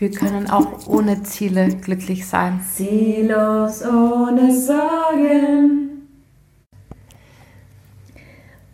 Wir 0.00 0.10
können 0.10 0.48
auch 0.48 0.86
ohne 0.86 1.22
Ziele 1.24 1.68
glücklich 1.76 2.26
sein. 2.26 2.58
Ziellos 2.74 3.84
ohne 3.84 4.50
Sorgen. 4.50 6.08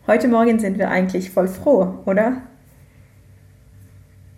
Heute 0.07 0.29
Morgen 0.29 0.61
sind 0.61 0.79
wir 0.79 0.89
eigentlich 0.89 1.33
voll 1.33 1.49
froh, 1.49 1.95
oder? 2.05 2.43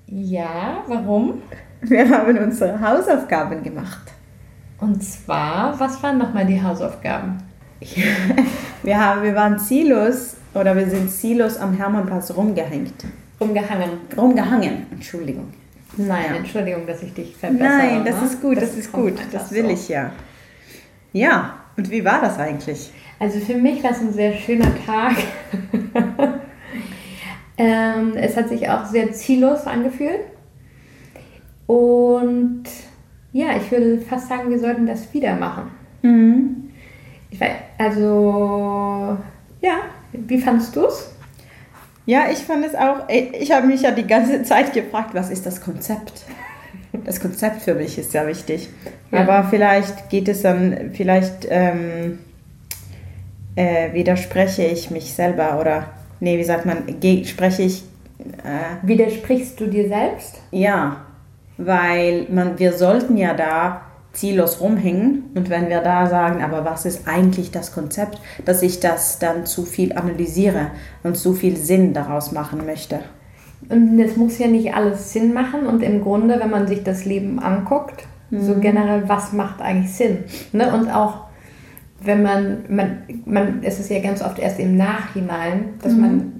Ja, 0.06 0.82
warum? 0.86 1.42
Wir 1.82 2.08
haben 2.08 2.38
unsere 2.38 2.80
Hausaufgaben 2.80 3.62
gemacht. 3.62 4.10
Und 4.80 5.04
zwar, 5.04 5.78
was 5.78 6.02
waren 6.02 6.16
nochmal 6.16 6.46
die 6.46 6.62
Hausaufgaben? 6.62 7.36
wir, 8.82 8.98
haben, 8.98 9.22
wir 9.24 9.34
waren 9.34 9.58
ziellos 9.58 10.36
oder 10.54 10.74
wir 10.74 10.88
sind 10.88 11.10
ziellos 11.10 11.58
am 11.58 11.74
Hermannplatz 11.74 12.34
rumgehängt. 12.34 13.04
Rumgehangen. 13.38 13.90
Rumgehangen, 14.16 14.86
Entschuldigung. 14.90 15.52
Nein. 15.96 16.34
Entschuldigung, 16.36 16.86
dass 16.86 17.02
ich 17.02 17.14
dich 17.14 17.36
verbessere. 17.36 17.68
Nein, 17.68 18.04
das 18.04 18.20
ne? 18.20 18.26
ist 18.26 18.40
gut, 18.40 18.56
das, 18.56 18.70
das 18.70 18.76
ist 18.76 18.92
gut. 18.92 19.14
Das 19.32 19.52
will 19.52 19.64
so. 19.64 19.70
ich 19.70 19.88
ja. 19.88 20.12
Ja, 21.12 21.54
und 21.76 21.90
wie 21.90 22.04
war 22.04 22.20
das 22.20 22.38
eigentlich? 22.38 22.92
Also 23.18 23.40
für 23.40 23.54
mich 23.54 23.82
war 23.82 23.90
es 23.90 24.00
ein 24.00 24.12
sehr 24.12 24.32
schöner 24.34 24.70
Tag. 24.84 25.16
ähm, 27.58 28.12
es 28.14 28.36
hat 28.36 28.48
sich 28.48 28.68
auch 28.68 28.84
sehr 28.84 29.12
ziellos 29.12 29.66
angefühlt. 29.66 30.20
Und 31.66 32.64
ja, 33.32 33.56
ich 33.56 33.70
würde 33.70 34.00
fast 34.00 34.28
sagen, 34.28 34.50
wir 34.50 34.58
sollten 34.58 34.86
das 34.86 35.12
wieder 35.12 35.34
machen. 35.34 35.70
Mhm. 36.02 36.70
Ich 37.30 37.40
weiß, 37.40 37.52
also, 37.78 39.18
ja, 39.60 39.78
wie 40.12 40.38
fandest 40.38 40.74
du 40.74 40.86
es? 40.86 41.10
Ja, 42.08 42.30
ich 42.32 42.38
fand 42.38 42.64
es 42.64 42.74
auch, 42.74 43.06
ich 43.10 43.52
habe 43.52 43.66
mich 43.66 43.82
ja 43.82 43.90
die 43.90 44.06
ganze 44.06 44.42
Zeit 44.42 44.72
gefragt, 44.72 45.10
was 45.12 45.28
ist 45.28 45.44
das 45.44 45.60
Konzept? 45.60 46.24
Das 47.04 47.20
Konzept 47.20 47.60
für 47.60 47.74
mich 47.74 47.98
ist 47.98 48.14
ja 48.14 48.26
wichtig. 48.26 48.70
Ja. 49.10 49.20
Aber 49.20 49.46
vielleicht 49.50 50.08
geht 50.08 50.26
es 50.26 50.40
dann, 50.40 50.92
vielleicht 50.94 51.46
ähm, 51.50 52.18
äh, 53.56 53.92
widerspreche 53.92 54.64
ich 54.64 54.90
mich 54.90 55.12
selber 55.12 55.60
oder, 55.60 55.90
nee, 56.18 56.38
wie 56.38 56.44
sagt 56.44 56.64
man, 56.64 56.78
spreche 57.26 57.64
ich. 57.64 57.82
Äh, 58.42 58.86
Widersprichst 58.88 59.60
du 59.60 59.66
dir 59.66 59.88
selbst? 59.88 60.40
Ja, 60.50 61.04
weil 61.58 62.24
man, 62.30 62.58
wir 62.58 62.72
sollten 62.72 63.18
ja 63.18 63.34
da 63.34 63.82
ziellos 64.18 64.60
rumhängen. 64.60 65.24
Und 65.34 65.48
wenn 65.48 65.68
wir 65.68 65.80
da 65.80 66.06
sagen, 66.06 66.42
aber 66.42 66.64
was 66.64 66.84
ist 66.84 67.06
eigentlich 67.06 67.50
das 67.50 67.72
Konzept, 67.72 68.20
dass 68.44 68.62
ich 68.62 68.80
das 68.80 69.18
dann 69.18 69.46
zu 69.46 69.64
viel 69.64 69.92
analysiere 69.92 70.72
und 71.02 71.16
zu 71.16 71.34
viel 71.34 71.56
Sinn 71.56 71.92
daraus 71.92 72.32
machen 72.32 72.66
möchte. 72.66 73.00
Und 73.68 73.98
es 73.98 74.16
muss 74.16 74.38
ja 74.38 74.46
nicht 74.46 74.74
alles 74.74 75.12
Sinn 75.12 75.32
machen. 75.32 75.66
Und 75.66 75.82
im 75.82 76.02
Grunde, 76.02 76.38
wenn 76.40 76.50
man 76.50 76.66
sich 76.66 76.82
das 76.82 77.04
Leben 77.04 77.38
anguckt, 77.38 78.06
mhm. 78.30 78.40
so 78.40 78.54
generell, 78.56 79.08
was 79.08 79.32
macht 79.32 79.60
eigentlich 79.60 79.94
Sinn? 79.94 80.24
Ne? 80.52 80.72
Und 80.72 80.90
auch, 80.90 81.26
wenn 82.00 82.22
man, 82.22 82.58
man, 82.68 83.02
man, 83.24 83.62
es 83.62 83.78
ist 83.78 83.90
ja 83.90 84.00
ganz 84.00 84.22
oft 84.22 84.38
erst 84.38 84.58
im 84.58 84.76
Nachhinein, 84.76 85.74
dass 85.82 85.92
mhm. 85.92 86.00
man 86.00 86.32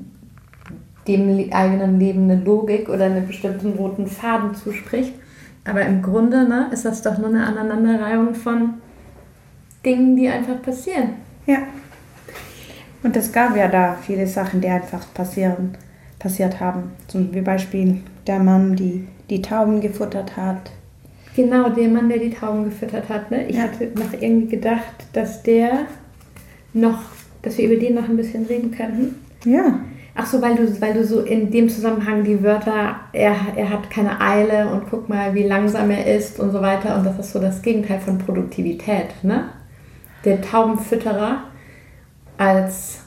dem 1.06 1.52
eigenen 1.52 1.98
Leben 1.98 2.30
eine 2.30 2.42
Logik 2.42 2.88
oder 2.88 3.06
einen 3.06 3.26
bestimmten 3.26 3.72
roten 3.72 4.06
Faden 4.06 4.54
zuspricht. 4.54 5.14
Aber 5.68 5.82
im 5.82 6.02
Grunde 6.02 6.48
ne, 6.48 6.68
ist 6.72 6.84
das 6.84 7.02
doch 7.02 7.18
nur 7.18 7.28
eine 7.28 7.46
Aneinanderreihung 7.46 8.34
von 8.34 8.74
Dingen, 9.84 10.16
die 10.16 10.28
einfach 10.28 10.60
passieren. 10.62 11.10
Ja. 11.46 11.58
Und 13.02 13.16
es 13.16 13.30
gab 13.32 13.56
ja 13.56 13.68
da 13.68 13.96
viele 14.00 14.26
Sachen, 14.26 14.60
die 14.60 14.68
einfach 14.68 15.04
passieren, 15.14 15.76
passiert 16.18 16.58
haben. 16.58 16.92
Zum 17.06 17.30
Beispiel 17.44 18.00
der 18.26 18.38
Mann, 18.38 18.76
die 18.76 19.06
die 19.30 19.42
Tauben 19.42 19.80
gefuttert 19.80 20.36
hat. 20.36 20.70
Genau, 21.36 21.68
der 21.68 21.88
Mann, 21.88 22.08
der 22.08 22.18
die 22.18 22.30
Tauben 22.30 22.64
gefüttert 22.64 23.08
hat. 23.08 23.30
Ne? 23.30 23.46
Ich 23.46 23.56
ja. 23.56 23.64
hatte 23.64 23.90
noch 23.94 24.12
irgendwie 24.20 24.48
gedacht, 24.48 25.06
dass 25.12 25.42
der 25.42 25.86
noch, 26.72 27.02
dass 27.42 27.58
wir 27.58 27.70
über 27.70 27.80
den 27.80 27.94
noch 27.94 28.08
ein 28.08 28.16
bisschen 28.16 28.46
reden 28.46 28.72
könnten. 28.72 29.14
Ja. 29.44 29.80
Ach 30.20 30.26
so, 30.26 30.42
weil 30.42 30.56
du, 30.56 30.80
weil 30.80 30.94
du 30.94 31.04
so 31.04 31.20
in 31.20 31.52
dem 31.52 31.68
Zusammenhang 31.68 32.24
die 32.24 32.42
Wörter, 32.42 32.96
er, 33.12 33.36
er 33.54 33.70
hat 33.70 33.88
keine 33.88 34.20
Eile 34.20 34.68
und 34.68 34.90
guck 34.90 35.08
mal, 35.08 35.32
wie 35.32 35.44
langsam 35.44 35.92
er 35.92 36.12
ist 36.12 36.40
und 36.40 36.50
so 36.50 36.60
weiter. 36.60 36.96
Und 36.96 37.06
das 37.06 37.20
ist 37.20 37.32
so 37.32 37.38
das 37.38 37.62
Gegenteil 37.62 38.00
von 38.00 38.18
Produktivität. 38.18 39.22
Ne? 39.22 39.44
Der 40.24 40.42
Taubenfütterer 40.42 41.44
als 42.36 43.02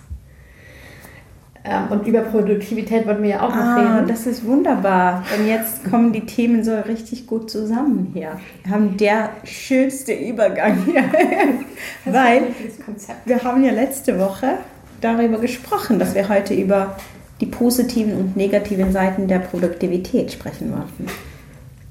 ähm, 1.66 1.88
und 1.90 2.08
über 2.08 2.22
Produktivität 2.22 3.06
wollten 3.06 3.24
wir 3.24 3.30
ja 3.32 3.42
auch 3.42 3.54
noch 3.54 3.62
ah, 3.62 3.76
reden. 3.76 4.08
Das 4.08 4.26
ist 4.26 4.46
wunderbar. 4.46 5.26
Und 5.38 5.48
jetzt 5.48 5.84
kommen 5.90 6.14
die 6.14 6.26
Themen 6.26 6.64
so 6.64 6.80
richtig 6.80 7.28
gut 7.28 7.52
zusammen 7.52 8.12
hier. 8.14 8.40
Wir 8.64 8.72
haben 8.72 8.96
der 8.96 9.32
schönste 9.44 10.14
Übergang 10.14 10.86
hier. 10.86 11.04
Weil 12.06 12.44
wir 13.26 13.44
haben 13.44 13.66
ja 13.66 13.74
letzte 13.74 14.18
Woche 14.18 14.60
darüber 15.02 15.40
gesprochen, 15.40 16.00
dass 16.00 16.16
wir 16.16 16.30
heute 16.30 16.54
über 16.54 16.96
die 17.42 17.48
positiven 17.48 18.16
und 18.16 18.38
negativen 18.38 18.92
Seiten 18.92 19.28
der 19.28 19.40
Produktivität 19.40 20.32
sprechen 20.32 20.72
wollten. 20.72 21.08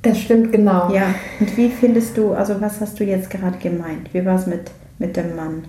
Das 0.03 0.19
stimmt 0.19 0.53
genau. 0.53 0.93
Ja, 0.93 1.15
und 1.41 1.56
wie 1.56 1.69
findest 1.69 2.16
du, 2.16 2.32
also 2.32 2.60
was 2.60 2.81
hast 2.81 2.98
du 2.98 3.04
jetzt 3.04 3.28
gerade 3.28 3.59
gemeint? 3.59 4.15
Wie 4.15 4.25
war 4.25 4.37
es 4.37 4.47
mit, 4.47 4.71
mit 4.98 5.16
dem 5.16 5.37
Mann? 5.37 5.65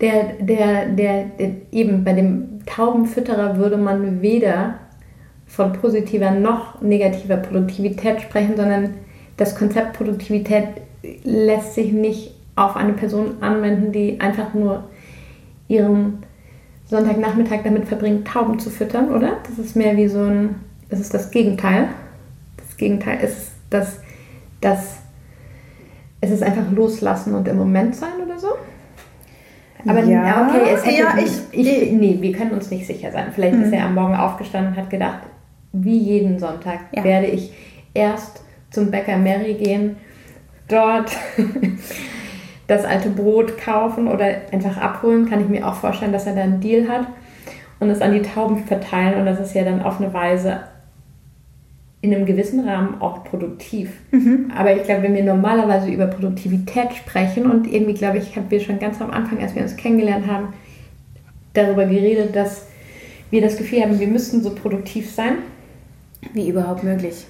Der, 0.00 0.34
der, 0.40 0.86
der, 0.86 1.24
der, 1.38 1.50
eben 1.70 2.04
bei 2.04 2.12
dem 2.12 2.64
Taubenfütterer 2.66 3.56
würde 3.56 3.76
man 3.76 4.22
weder 4.22 4.74
von 5.46 5.72
positiver 5.72 6.30
noch 6.30 6.80
negativer 6.80 7.36
Produktivität 7.36 8.20
sprechen, 8.20 8.56
sondern 8.56 8.94
das 9.36 9.54
Konzept 9.54 9.96
Produktivität 9.96 10.68
lässt 11.24 11.74
sich 11.74 11.92
nicht 11.92 12.34
auf 12.56 12.76
eine 12.76 12.92
Person 12.92 13.36
anwenden, 13.40 13.92
die 13.92 14.20
einfach 14.20 14.54
nur 14.54 14.84
ihren 15.68 16.24
Sonntagnachmittag 16.88 17.60
damit 17.64 17.86
verbringt, 17.86 18.26
Tauben 18.26 18.58
zu 18.58 18.70
füttern, 18.70 19.10
oder? 19.10 19.38
Das 19.48 19.58
ist 19.58 19.76
mehr 19.76 19.96
wie 19.96 20.08
so 20.08 20.24
ein, 20.24 20.56
das 20.88 21.00
ist 21.00 21.12
das 21.12 21.30
Gegenteil. 21.30 21.88
Das 22.56 22.76
Gegenteil 22.76 23.20
ist 23.20 23.52
das, 23.70 24.00
das 24.60 24.98
es 26.20 26.30
ist 26.30 26.42
einfach 26.42 26.70
loslassen 26.72 27.34
und 27.34 27.46
im 27.46 27.56
Moment 27.56 27.94
sein 27.94 28.14
oder 28.24 28.38
so. 28.38 28.48
Aber 29.86 30.02
ja, 30.02 30.48
okay, 30.48 30.74
es 30.74 30.84
hätte, 30.84 30.96
ja, 30.96 31.14
ich, 31.16 31.32
ich, 31.52 31.92
nee, 31.92 32.18
wir 32.20 32.32
können 32.32 32.50
uns 32.50 32.70
nicht 32.70 32.86
sicher 32.86 33.12
sein. 33.12 33.26
Vielleicht 33.32 33.54
hm. 33.54 33.62
ist 33.62 33.72
er 33.72 33.84
am 33.84 33.94
Morgen 33.94 34.16
aufgestanden 34.16 34.72
und 34.72 34.78
hat 34.78 34.90
gedacht, 34.90 35.20
wie 35.72 35.98
jeden 35.98 36.38
Sonntag 36.38 36.80
ja. 36.92 37.04
werde 37.04 37.28
ich 37.28 37.52
erst 37.94 38.42
zum 38.70 38.90
Bäcker 38.90 39.16
Mary 39.16 39.54
gehen, 39.54 39.96
dort 40.66 41.16
das 42.68 42.84
alte 42.84 43.08
Brot 43.08 43.58
kaufen 43.58 44.06
oder 44.06 44.26
einfach 44.52 44.76
abholen, 44.76 45.28
kann 45.28 45.40
ich 45.40 45.48
mir 45.48 45.66
auch 45.66 45.74
vorstellen, 45.74 46.12
dass 46.12 46.26
er 46.26 46.34
da 46.34 46.42
einen 46.42 46.60
Deal 46.60 46.88
hat 46.88 47.08
und 47.80 47.90
es 47.90 48.00
an 48.00 48.12
die 48.12 48.22
Tauben 48.22 48.64
verteilen 48.64 49.18
und 49.18 49.26
das 49.26 49.40
ist 49.40 49.54
ja 49.54 49.64
dann 49.64 49.82
auf 49.82 50.00
eine 50.00 50.12
Weise 50.14 50.60
in 52.00 52.14
einem 52.14 52.26
gewissen 52.26 52.68
Rahmen 52.68 53.00
auch 53.00 53.24
produktiv. 53.24 53.90
Mhm. 54.12 54.52
Aber 54.56 54.76
ich 54.76 54.84
glaube, 54.84 55.02
wenn 55.02 55.14
wir 55.14 55.24
normalerweise 55.24 55.90
über 55.90 56.06
Produktivität 56.06 56.94
sprechen 56.94 57.50
und 57.50 57.66
irgendwie, 57.66 57.94
glaube 57.94 58.18
ich, 58.18 58.36
haben 58.36 58.50
wir 58.50 58.60
schon 58.60 58.78
ganz 58.78 59.00
am 59.00 59.10
Anfang, 59.10 59.40
als 59.40 59.54
wir 59.54 59.62
uns 59.62 59.76
kennengelernt 59.76 60.26
haben, 60.28 60.52
darüber 61.54 61.86
geredet, 61.86 62.36
dass 62.36 62.66
wir 63.30 63.40
das 63.40 63.56
Gefühl 63.56 63.82
haben, 63.82 63.98
wir 63.98 64.06
müssten 64.06 64.42
so 64.42 64.50
produktiv 64.50 65.10
sein. 65.10 65.38
Wie 66.32 66.48
überhaupt 66.48 66.84
möglich. 66.84 67.26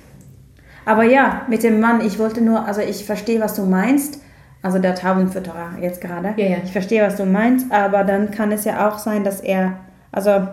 Aber 0.85 1.05
ja, 1.05 1.43
mit 1.49 1.63
dem 1.63 1.81
Mann, 1.81 2.01
ich 2.01 2.19
wollte 2.19 2.41
nur, 2.41 2.67
also 2.67 2.81
ich 2.81 3.05
verstehe, 3.05 3.41
was 3.41 3.55
du 3.55 3.65
meinst, 3.65 4.21
also 4.63 4.79
der 4.79 4.95
Taubenfütterer 4.95 5.79
jetzt 5.81 6.01
gerade. 6.01 6.35
Ja, 6.37 6.47
ja. 6.47 6.57
Ich 6.65 6.73
verstehe, 6.73 7.03
was 7.03 7.17
du 7.17 7.25
meinst, 7.25 7.71
aber 7.71 8.05
dann 8.05 8.31
kann 8.31 8.53
es 8.53 8.65
ja 8.65 8.89
auch 8.89 8.99
sein, 8.99 9.25
dass 9.25 9.41
er, 9.41 9.79
also 10.11 10.49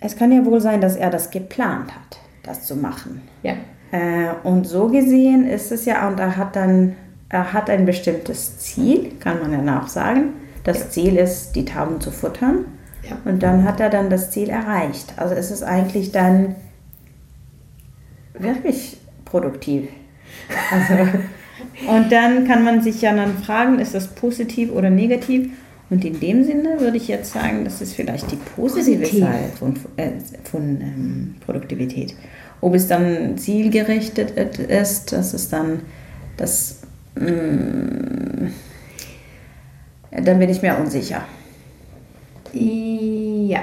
es 0.00 0.16
kann 0.16 0.32
ja 0.32 0.44
wohl 0.44 0.60
sein, 0.60 0.80
dass 0.80 0.96
er 0.96 1.10
das 1.10 1.30
geplant 1.30 1.92
hat, 1.94 2.20
das 2.42 2.64
zu 2.64 2.76
machen. 2.76 3.22
Ja. 3.42 3.54
Äh, 3.92 4.30
und 4.44 4.66
so 4.66 4.88
gesehen 4.88 5.46
ist 5.46 5.72
es 5.72 5.84
ja, 5.84 6.06
und 6.08 6.20
er 6.20 6.36
hat 6.36 6.56
dann, 6.56 6.96
er 7.28 7.52
hat 7.52 7.68
ein 7.68 7.84
bestimmtes 7.86 8.58
Ziel, 8.58 9.12
kann 9.18 9.40
man 9.40 9.66
ja 9.66 9.80
auch 9.80 9.88
sagen. 9.88 10.34
Das 10.64 10.78
ja. 10.78 10.88
Ziel 10.90 11.16
ist, 11.16 11.52
die 11.56 11.64
Tauben 11.64 12.00
zu 12.00 12.10
futtern. 12.10 12.66
Ja. 13.02 13.16
Und 13.24 13.42
dann 13.42 13.64
hat 13.64 13.80
er 13.80 13.90
dann 13.90 14.10
das 14.10 14.30
Ziel 14.30 14.50
erreicht. 14.50 15.14
Also 15.16 15.34
ist 15.34 15.50
es 15.50 15.62
eigentlich 15.62 16.12
dann 16.12 16.54
wirklich 18.34 18.98
produktiv. 19.24 19.88
Also 20.70 21.06
Und 21.88 22.12
dann 22.12 22.46
kann 22.46 22.64
man 22.64 22.82
sich 22.82 23.02
ja 23.02 23.14
dann 23.14 23.38
fragen, 23.38 23.78
ist 23.78 23.94
das 23.94 24.08
positiv 24.08 24.70
oder 24.70 24.90
negativ? 24.90 25.50
Und 25.90 26.04
in 26.04 26.20
dem 26.20 26.44
Sinne 26.44 26.80
würde 26.80 26.96
ich 26.96 27.08
jetzt 27.08 27.32
sagen, 27.32 27.64
das 27.64 27.80
ist 27.80 27.94
vielleicht 27.94 28.30
die 28.30 28.36
positive 28.36 29.00
Positiv. 29.00 29.20
Seite 29.20 29.56
von, 29.58 29.74
äh, 29.96 30.10
von 30.44 30.80
ähm, 30.80 31.34
Produktivität. 31.44 32.14
Ob 32.60 32.74
es 32.74 32.86
dann 32.86 33.36
zielgerichtet 33.38 34.30
ist, 34.30 35.12
das 35.12 35.34
ist 35.34 35.52
dann 35.52 35.80
das. 36.36 36.82
Mm, 37.16 38.48
dann 40.12 40.38
bin 40.38 40.48
ich 40.48 40.62
mir 40.62 40.76
unsicher. 40.76 41.24
Ja. 42.52 43.60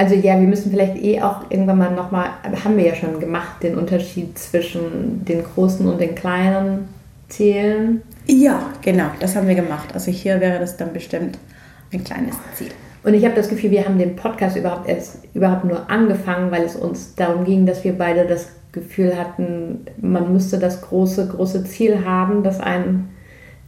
Also 0.00 0.14
ja, 0.14 0.40
wir 0.40 0.48
müssen 0.48 0.70
vielleicht 0.70 0.96
eh 0.96 1.20
auch 1.20 1.50
irgendwann 1.50 1.76
mal 1.76 1.94
nochmal, 1.94 2.30
haben 2.64 2.78
wir 2.78 2.86
ja 2.86 2.94
schon 2.94 3.20
gemacht, 3.20 3.62
den 3.62 3.76
Unterschied 3.76 4.38
zwischen 4.38 5.26
den 5.26 5.44
großen 5.44 5.86
und 5.86 6.00
den 6.00 6.14
kleinen 6.14 6.88
Zielen. 7.28 8.00
Ja, 8.26 8.70
genau, 8.80 9.10
das 9.20 9.36
haben 9.36 9.46
wir 9.46 9.54
gemacht. 9.54 9.90
Also 9.92 10.10
hier 10.10 10.40
wäre 10.40 10.58
das 10.58 10.78
dann 10.78 10.94
bestimmt 10.94 11.36
ein 11.92 12.02
kleines 12.02 12.34
Ziel. 12.54 12.70
Und 13.02 13.12
ich 13.12 13.26
habe 13.26 13.34
das 13.34 13.50
Gefühl, 13.50 13.72
wir 13.72 13.84
haben 13.84 13.98
den 13.98 14.16
Podcast 14.16 14.56
überhaupt 14.56 14.88
erst 14.88 15.18
überhaupt 15.34 15.66
nur 15.66 15.90
angefangen, 15.90 16.50
weil 16.50 16.62
es 16.62 16.76
uns 16.76 17.14
darum 17.14 17.44
ging, 17.44 17.66
dass 17.66 17.84
wir 17.84 17.92
beide 17.92 18.24
das 18.24 18.48
Gefühl 18.72 19.18
hatten, 19.18 19.84
man 20.00 20.32
müsste 20.32 20.58
das 20.58 20.80
große, 20.80 21.28
große 21.28 21.64
Ziel 21.64 22.06
haben, 22.06 22.42
das 22.42 22.58
einen 22.58 23.10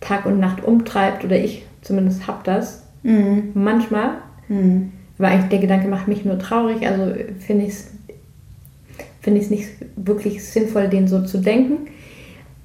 Tag 0.00 0.24
und 0.24 0.40
Nacht 0.40 0.64
umtreibt. 0.64 1.26
Oder 1.26 1.36
ich 1.36 1.66
zumindest 1.82 2.26
habe 2.26 2.40
das. 2.44 2.84
Mhm. 3.02 3.50
Manchmal. 3.52 4.12
Mhm. 4.48 4.92
Aber 5.18 5.28
eigentlich 5.28 5.50
der 5.50 5.58
Gedanke 5.58 5.88
macht 5.88 6.08
mich 6.08 6.24
nur 6.24 6.38
traurig. 6.38 6.86
Also 6.86 7.14
finde 7.38 7.66
ich 7.66 7.70
es 7.70 7.90
finde 9.22 9.38
ich 9.38 9.46
es 9.46 9.50
nicht 9.50 9.68
wirklich 9.96 10.44
sinnvoll, 10.44 10.88
den 10.88 11.06
so 11.06 11.22
zu 11.24 11.38
denken. 11.38 11.88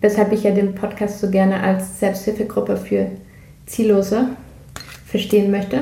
Weshalb 0.01 0.31
ich 0.31 0.43
ja 0.43 0.51
den 0.51 0.75
Podcast 0.75 1.19
so 1.19 1.29
gerne 1.29 1.61
als 1.61 1.99
Selbsthilfegruppe 1.99 2.77
für 2.77 3.11
Ziellose 3.65 4.29
verstehen 5.05 5.51
möchte. 5.51 5.81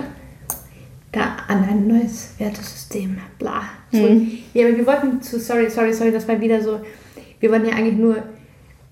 Da 1.11 1.37
an 1.47 1.63
ein 1.63 1.87
neues 1.87 2.33
Wertesystem, 2.37 3.17
bla. 3.39 3.63
Mhm. 3.91 4.39
Ja, 4.53 4.67
aber 4.67 4.77
wir 4.77 4.85
wollten 4.85 5.21
zu, 5.21 5.39
sorry, 5.39 5.69
sorry, 5.69 5.93
sorry, 5.93 6.11
das 6.11 6.27
war 6.27 6.39
wieder 6.39 6.61
so, 6.61 6.79
wir 7.39 7.51
wollten 7.51 7.67
ja 7.67 7.75
eigentlich 7.75 7.97
nur 7.97 8.17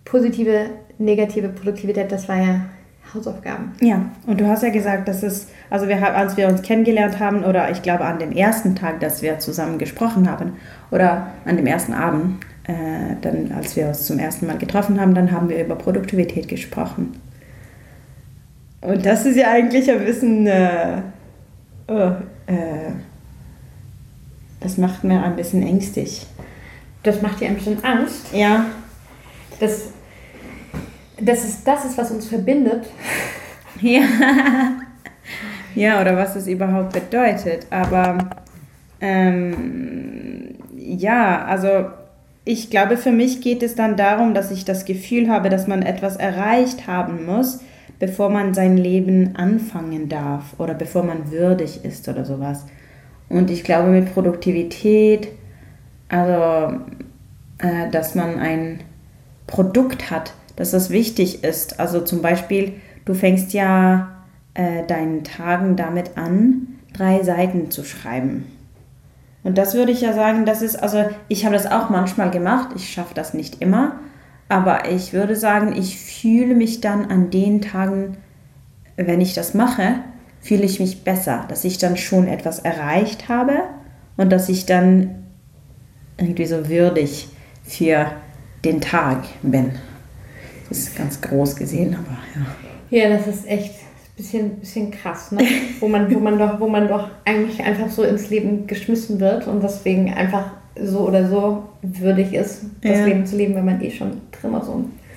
positive, 0.06 0.70
negative 0.98 1.50
Produktivität, 1.50 2.12
das 2.12 2.30
war 2.30 2.38
ja 2.38 2.66
Hausaufgaben. 3.14 3.72
Ja, 3.82 4.06
und 4.26 4.40
du 4.42 4.48
hast 4.48 4.64
ja 4.64 4.70
gesagt, 4.70 5.08
dass 5.08 5.24
es, 5.24 5.48
also 5.70 5.88
wir, 5.88 6.16
als 6.16 6.38
wir 6.38 6.48
uns 6.48 6.62
kennengelernt 6.62 7.20
haben, 7.20 7.44
oder 7.44 7.70
ich 7.72 7.82
glaube 7.82 8.06
an 8.06 8.20
dem 8.20 8.32
ersten 8.32 8.76
Tag, 8.76 9.00
dass 9.00 9.22
wir 9.22 9.40
zusammen 9.40 9.78
gesprochen 9.78 10.30
haben, 10.30 10.54
oder 10.92 11.28
an 11.46 11.58
dem 11.58 11.68
ersten 11.68 11.94
Abend, 11.94 12.44
äh, 12.66 13.16
dann 13.22 13.52
als 13.52 13.76
wir 13.76 13.88
uns 13.88 14.06
zum 14.06 14.20
ersten 14.20 14.48
Mal 14.48 14.58
getroffen 14.58 15.00
haben, 15.00 15.14
dann 15.14 15.32
haben 15.32 15.50
wir 15.50 15.64
über 15.64 15.76
Produktivität 15.76 16.48
gesprochen. 16.48 17.20
Und 18.82 19.06
das 19.06 19.26
ist 19.26 19.38
ja 19.38 19.50
eigentlich 19.50 19.90
ein 19.90 20.04
bisschen, 20.04 20.48
äh, 20.48 21.02
oh, 21.88 22.12
äh, 22.48 22.92
das 24.60 24.78
macht 24.78 25.04
mir 25.04 25.22
ein 25.24 25.36
bisschen 25.36 25.62
ängstlich. 25.64 26.26
Das 27.04 27.22
macht 27.22 27.42
dir 27.42 27.50
ein 27.50 27.56
bisschen 27.56 27.84
Angst? 27.84 28.34
Ja. 28.34 28.66
Das 29.60 29.90
das 31.20 31.44
ist, 31.44 31.68
das 31.68 31.86
ist, 31.86 31.98
was 31.98 32.12
uns 32.12 32.28
verbindet. 32.28 32.86
Ja. 33.82 34.02
ja, 35.76 36.00
oder 36.00 36.16
was 36.16 36.36
es 36.38 36.48
überhaupt 36.48 36.94
bedeutet. 36.94 37.66
Aber 37.70 38.30
ähm, 39.02 40.56
ja, 40.78 41.44
also 41.44 41.88
ich 42.46 42.70
glaube, 42.70 42.98
für 42.98 43.12
mich 43.12 43.42
geht 43.42 43.64
es 43.64 43.76
dann 43.76 43.98
darum, 43.98 44.34
dass 44.34 44.52
ich 44.52 44.64
das 44.64 44.86
Gefühl 44.86 45.30
habe, 45.30 45.50
dass 45.50 45.68
man 45.68 45.82
etwas 45.82 46.18
erreicht 46.18 46.88
haben 46.88 47.26
muss, 47.26 47.62
bevor 48.00 48.30
man 48.30 48.54
sein 48.54 48.78
Leben 48.78 49.36
anfangen 49.36 50.08
darf 50.08 50.58
oder 50.60 50.74
bevor 50.74 51.04
man 51.04 51.32
würdig 51.32 51.84
ist 51.84 52.08
oder 52.08 52.26
sowas. 52.26 52.66
Und 53.30 53.50
ich 53.50 53.64
glaube, 53.64 53.90
mit 53.90 54.14
Produktivität, 54.14 55.30
also 56.10 56.80
äh, 57.60 57.90
dass 57.92 58.14
man 58.14 58.40
ein 58.40 58.82
Produkt 59.48 60.12
hat, 60.12 60.34
dass 60.56 60.72
das 60.72 60.90
wichtig 60.90 61.44
ist. 61.44 61.80
Also 61.80 62.02
zum 62.02 62.22
Beispiel, 62.22 62.74
du 63.06 63.14
fängst 63.14 63.54
ja 63.54 64.24
äh, 64.54 64.86
deinen 64.86 65.24
Tagen 65.24 65.76
damit 65.76 66.18
an, 66.18 66.68
drei 66.94 67.24
Seiten 67.24 67.72
zu 67.72 67.84
schreiben. 67.84 68.46
Und 69.44 69.58
das 69.58 69.74
würde 69.74 69.92
ich 69.92 70.02
ja 70.02 70.14
sagen, 70.14 70.46
das 70.46 70.62
ist, 70.62 70.82
also 70.82 71.06
ich 71.28 71.46
habe 71.46 71.56
das 71.56 71.66
auch 71.66 71.90
manchmal 71.90 72.32
gemacht, 72.32 72.70
ich 72.76 72.94
schaffe 72.94 73.14
das 73.14 73.34
nicht 73.34 73.62
immer, 73.62 74.00
aber 74.48 74.90
ich 74.90 75.12
würde 75.12 75.36
sagen, 75.36 75.76
ich 75.76 75.98
fühle 75.98 76.56
mich 76.56 76.80
dann 76.80 77.06
an 77.10 77.30
den 77.30 77.62
Tagen, 77.62 78.18
wenn 78.96 79.20
ich 79.20 79.34
das 79.34 79.54
mache, 79.54 79.96
fühle 80.40 80.64
ich 80.64 80.80
mich 80.80 81.04
besser, 81.04 81.46
dass 81.50 81.66
ich 81.66 81.78
dann 81.78 81.98
schon 81.98 82.28
etwas 82.28 82.60
erreicht 82.60 83.28
habe 83.28 83.54
und 84.16 84.30
dass 84.30 84.50
ich 84.50 84.66
dann 84.66 85.26
irgendwie 86.18 86.46
so 86.46 86.70
würdig 86.70 87.28
für 87.64 88.12
den 88.64 88.80
Tag 88.80 89.24
bin 89.42 89.72
ist 90.78 90.96
ganz 90.96 91.22
groß 91.22 91.56
gesehen, 91.56 91.96
aber 91.96 92.18
ja. 92.36 92.46
Ja, 92.90 93.10
das 93.10 93.28
ist 93.28 93.48
echt 93.48 93.74
ein 93.74 94.16
bisschen, 94.16 94.60
bisschen 94.60 94.92
krass, 94.92 95.32
ne? 95.32 95.42
wo, 95.80 95.88
man, 95.88 96.14
wo, 96.14 96.20
man 96.20 96.38
doch, 96.38 96.60
wo 96.60 96.68
man 96.68 96.88
doch 96.88 97.10
eigentlich 97.26 97.64
einfach 97.64 97.90
so 97.90 98.04
ins 98.04 98.30
Leben 98.30 98.68
geschmissen 98.68 99.20
wird 99.20 99.48
und 99.48 99.64
deswegen 99.64 100.14
einfach 100.14 100.52
so 100.80 101.08
oder 101.08 101.28
so 101.28 101.64
würdig 101.82 102.34
ist, 102.34 102.66
das 102.82 103.00
ja. 103.00 103.06
Leben 103.06 103.26
zu 103.26 103.36
leben, 103.36 103.56
wenn 103.56 103.66
man 103.66 103.82
eh 103.82 103.92
schon 103.92 104.22
drin 104.32 104.54
ist. 104.54 104.70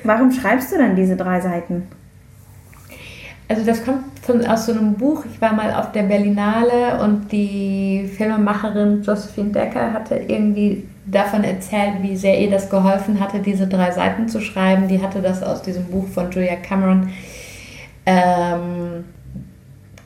Warum 0.05 0.31
schreibst 0.31 0.73
du 0.73 0.79
dann 0.79 0.97
diese 0.97 1.17
drei 1.17 1.41
Seiten? 1.41 1.89
Also 3.49 3.65
das 3.65 3.85
kommt 3.85 4.03
von, 4.23 4.45
aus 4.45 4.67
so 4.67 4.73
einem 4.73 4.95
Buch. 4.95 5.25
Ich 5.33 5.41
war 5.41 5.53
mal 5.53 5.73
auf 5.75 5.93
der 5.93 6.03
Berlinale 6.03 7.01
und 7.03 7.31
die 7.31 8.11
Filmemacherin 8.17 9.03
Josephine 9.03 9.51
Decker 9.51 9.93
hatte 9.93 10.17
irgendwie 10.17 10.89
davon 11.07 11.45
erzählt, 11.45 12.03
wie 12.03 12.17
sehr 12.17 12.41
ihr 12.41 12.51
das 12.51 12.69
geholfen 12.69 13.21
hatte, 13.21 13.39
diese 13.39 13.69
drei 13.69 13.93
Seiten 13.93 14.29
zu 14.29 14.41
schreiben. 14.41 14.89
Die 14.89 15.01
hatte 15.01 15.23
das 15.23 15.43
aus 15.43 15.63
diesem 15.63 15.85
Buch 15.85 16.09
von 16.09 16.31
Julia 16.33 16.57
Cameron. 16.57 17.11
Ähm, 18.05 19.05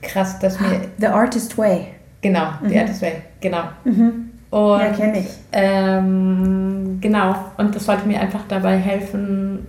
krass, 0.03 0.39
dass 0.39 0.61
mir... 0.61 0.83
The 0.99 1.07
Artist 1.07 1.57
Way. 1.57 1.87
Genau, 2.21 2.49
mhm. 2.63 2.69
The 2.69 2.79
Artist 2.81 3.01
Way, 3.01 3.13
genau. 3.41 3.63
Mhm. 3.85 4.31
Und, 4.51 4.81
ja, 4.81 4.91
kenne 4.91 5.21
ich. 5.21 5.29
Ähm, 5.53 6.99
genau, 7.01 7.35
und 7.57 7.75
das 7.75 7.87
sollte 7.87 8.07
mir 8.07 8.21
einfach 8.21 8.43
dabei 8.49 8.77
helfen, 8.77 9.67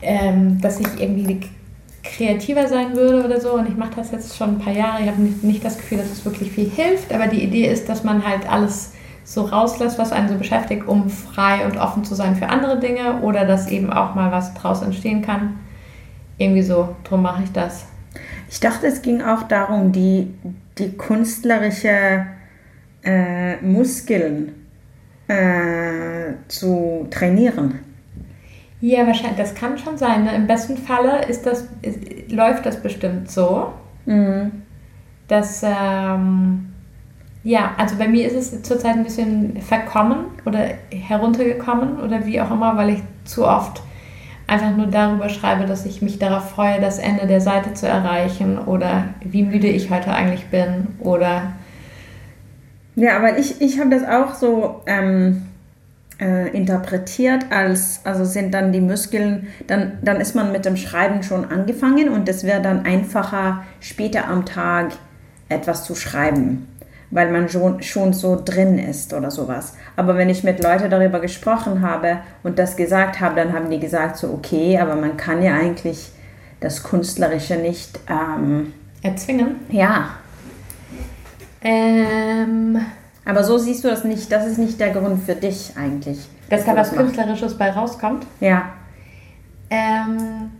ähm, 0.00 0.60
dass 0.60 0.80
ich 0.80 1.00
irgendwie 1.00 1.40
kreativer 2.02 2.68
sein 2.68 2.96
würde 2.96 3.24
oder 3.24 3.40
so. 3.40 3.52
Und 3.54 3.68
ich 3.68 3.76
mache 3.76 3.96
das 3.96 4.10
jetzt 4.10 4.36
schon 4.36 4.56
ein 4.56 4.58
paar 4.58 4.72
Jahre. 4.72 5.02
Ich 5.02 5.08
habe 5.08 5.20
nicht, 5.20 5.42
nicht 5.44 5.64
das 5.64 5.76
Gefühl, 5.76 5.98
dass 5.98 6.10
es 6.10 6.24
wirklich 6.24 6.50
viel 6.52 6.68
hilft, 6.68 7.12
aber 7.12 7.26
die 7.26 7.42
Idee 7.42 7.66
ist, 7.66 7.88
dass 7.88 8.04
man 8.04 8.26
halt 8.26 8.50
alles 8.50 8.92
so 9.24 9.42
rauslässt, 9.42 9.98
was 9.98 10.12
einen 10.12 10.28
so 10.28 10.34
beschäftigt, 10.34 10.86
um 10.86 11.08
frei 11.08 11.64
und 11.64 11.78
offen 11.78 12.04
zu 12.04 12.14
sein 12.14 12.36
für 12.36 12.48
andere 12.48 12.80
Dinge 12.80 13.20
oder 13.20 13.44
dass 13.44 13.68
eben 13.68 13.92
auch 13.92 14.14
mal 14.14 14.32
was 14.32 14.52
draus 14.54 14.82
entstehen 14.82 15.22
kann. 15.22 15.60
Irgendwie 16.38 16.62
so, 16.62 16.96
drum 17.04 17.22
mache 17.22 17.44
ich 17.44 17.52
das. 17.52 17.86
Ich 18.50 18.60
dachte, 18.60 18.86
es 18.86 19.00
ging 19.02 19.22
auch 19.22 19.44
darum, 19.44 19.92
die, 19.92 20.34
die 20.78 20.96
künstlerische 20.96 22.26
äh, 23.04 23.56
Muskeln 23.62 24.66
äh, 25.28 26.34
zu 26.48 27.06
trainieren. 27.10 27.78
Ja, 28.82 29.06
wahrscheinlich, 29.06 29.36
das 29.36 29.54
kann 29.54 29.78
schon 29.78 29.96
sein. 29.96 30.24
Ne? 30.24 30.34
Im 30.34 30.48
besten 30.48 30.76
Falle 30.76 31.24
ist 31.26 31.46
das, 31.46 31.68
ist, 31.82 32.32
läuft 32.32 32.66
das 32.66 32.82
bestimmt 32.82 33.30
so, 33.30 33.72
mhm. 34.06 34.50
dass 35.28 35.62
ähm, 35.62 36.72
ja, 37.44 37.74
also 37.78 37.96
bei 37.96 38.08
mir 38.08 38.26
ist 38.26 38.34
es 38.34 38.62
zurzeit 38.62 38.96
ein 38.96 39.04
bisschen 39.04 39.62
verkommen 39.62 40.24
oder 40.46 40.64
heruntergekommen 40.90 42.00
oder 42.00 42.26
wie 42.26 42.40
auch 42.40 42.50
immer, 42.50 42.76
weil 42.76 42.90
ich 42.90 43.02
zu 43.24 43.46
oft 43.46 43.82
einfach 44.48 44.76
nur 44.76 44.88
darüber 44.88 45.28
schreibe, 45.28 45.66
dass 45.66 45.86
ich 45.86 46.02
mich 46.02 46.18
darauf 46.18 46.50
freue, 46.50 46.80
das 46.80 46.98
Ende 46.98 47.28
der 47.28 47.40
Seite 47.40 47.74
zu 47.74 47.86
erreichen 47.86 48.58
oder 48.58 49.04
wie 49.20 49.44
müde 49.44 49.68
ich 49.68 49.90
heute 49.90 50.12
eigentlich 50.12 50.46
bin 50.46 50.88
oder. 50.98 51.52
Ja, 52.96 53.16
aber 53.16 53.38
ich, 53.38 53.60
ich 53.60 53.78
habe 53.78 53.90
das 53.90 54.02
auch 54.02 54.34
so 54.34 54.82
ähm, 54.86 55.42
äh, 56.20 56.48
interpretiert 56.56 57.46
als, 57.50 58.00
also 58.04 58.24
sind 58.24 58.52
dann 58.52 58.72
die 58.72 58.80
Muskeln, 58.80 59.48
dann, 59.66 59.98
dann 60.02 60.20
ist 60.20 60.34
man 60.34 60.52
mit 60.52 60.64
dem 60.64 60.76
Schreiben 60.76 61.22
schon 61.22 61.50
angefangen 61.50 62.08
und 62.08 62.28
es 62.28 62.44
wäre 62.44 62.62
dann 62.62 62.84
einfacher, 62.84 63.64
später 63.80 64.28
am 64.28 64.44
Tag 64.46 64.92
etwas 65.48 65.84
zu 65.84 65.94
schreiben 65.94 66.68
weil 67.12 67.30
man 67.30 67.48
schon, 67.48 67.82
schon 67.82 68.14
so 68.14 68.40
drin 68.42 68.78
ist 68.78 69.12
oder 69.12 69.30
sowas. 69.30 69.74
Aber 69.96 70.16
wenn 70.16 70.30
ich 70.30 70.42
mit 70.42 70.62
Leuten 70.62 70.90
darüber 70.90 71.20
gesprochen 71.20 71.82
habe 71.82 72.18
und 72.42 72.58
das 72.58 72.74
gesagt 72.74 73.20
habe, 73.20 73.36
dann 73.36 73.52
haben 73.52 73.70
die 73.70 73.78
gesagt, 73.78 74.16
so 74.16 74.30
okay, 74.32 74.78
aber 74.78 74.96
man 74.96 75.16
kann 75.18 75.42
ja 75.42 75.54
eigentlich 75.54 76.10
das 76.60 76.82
Künstlerische 76.82 77.56
nicht 77.56 78.00
ähm, 78.08 78.72
erzwingen. 79.02 79.56
Ja. 79.68 80.10
Ähm, 81.60 82.80
aber 83.24 83.44
so 83.44 83.58
siehst 83.58 83.84
du 83.84 83.88
das 83.88 84.04
nicht, 84.04 84.32
das 84.32 84.46
ist 84.46 84.58
nicht 84.58 84.80
der 84.80 84.90
Grund 84.90 85.22
für 85.22 85.34
dich 85.34 85.72
eigentlich. 85.76 86.18
Dass, 86.48 86.64
da 86.64 86.76
was 86.76 86.92
Künstlerisches 86.92 87.56
bei 87.56 87.70
rauskommt? 87.70 88.26
Ja. 88.40 88.72
Ähm, 89.70 90.50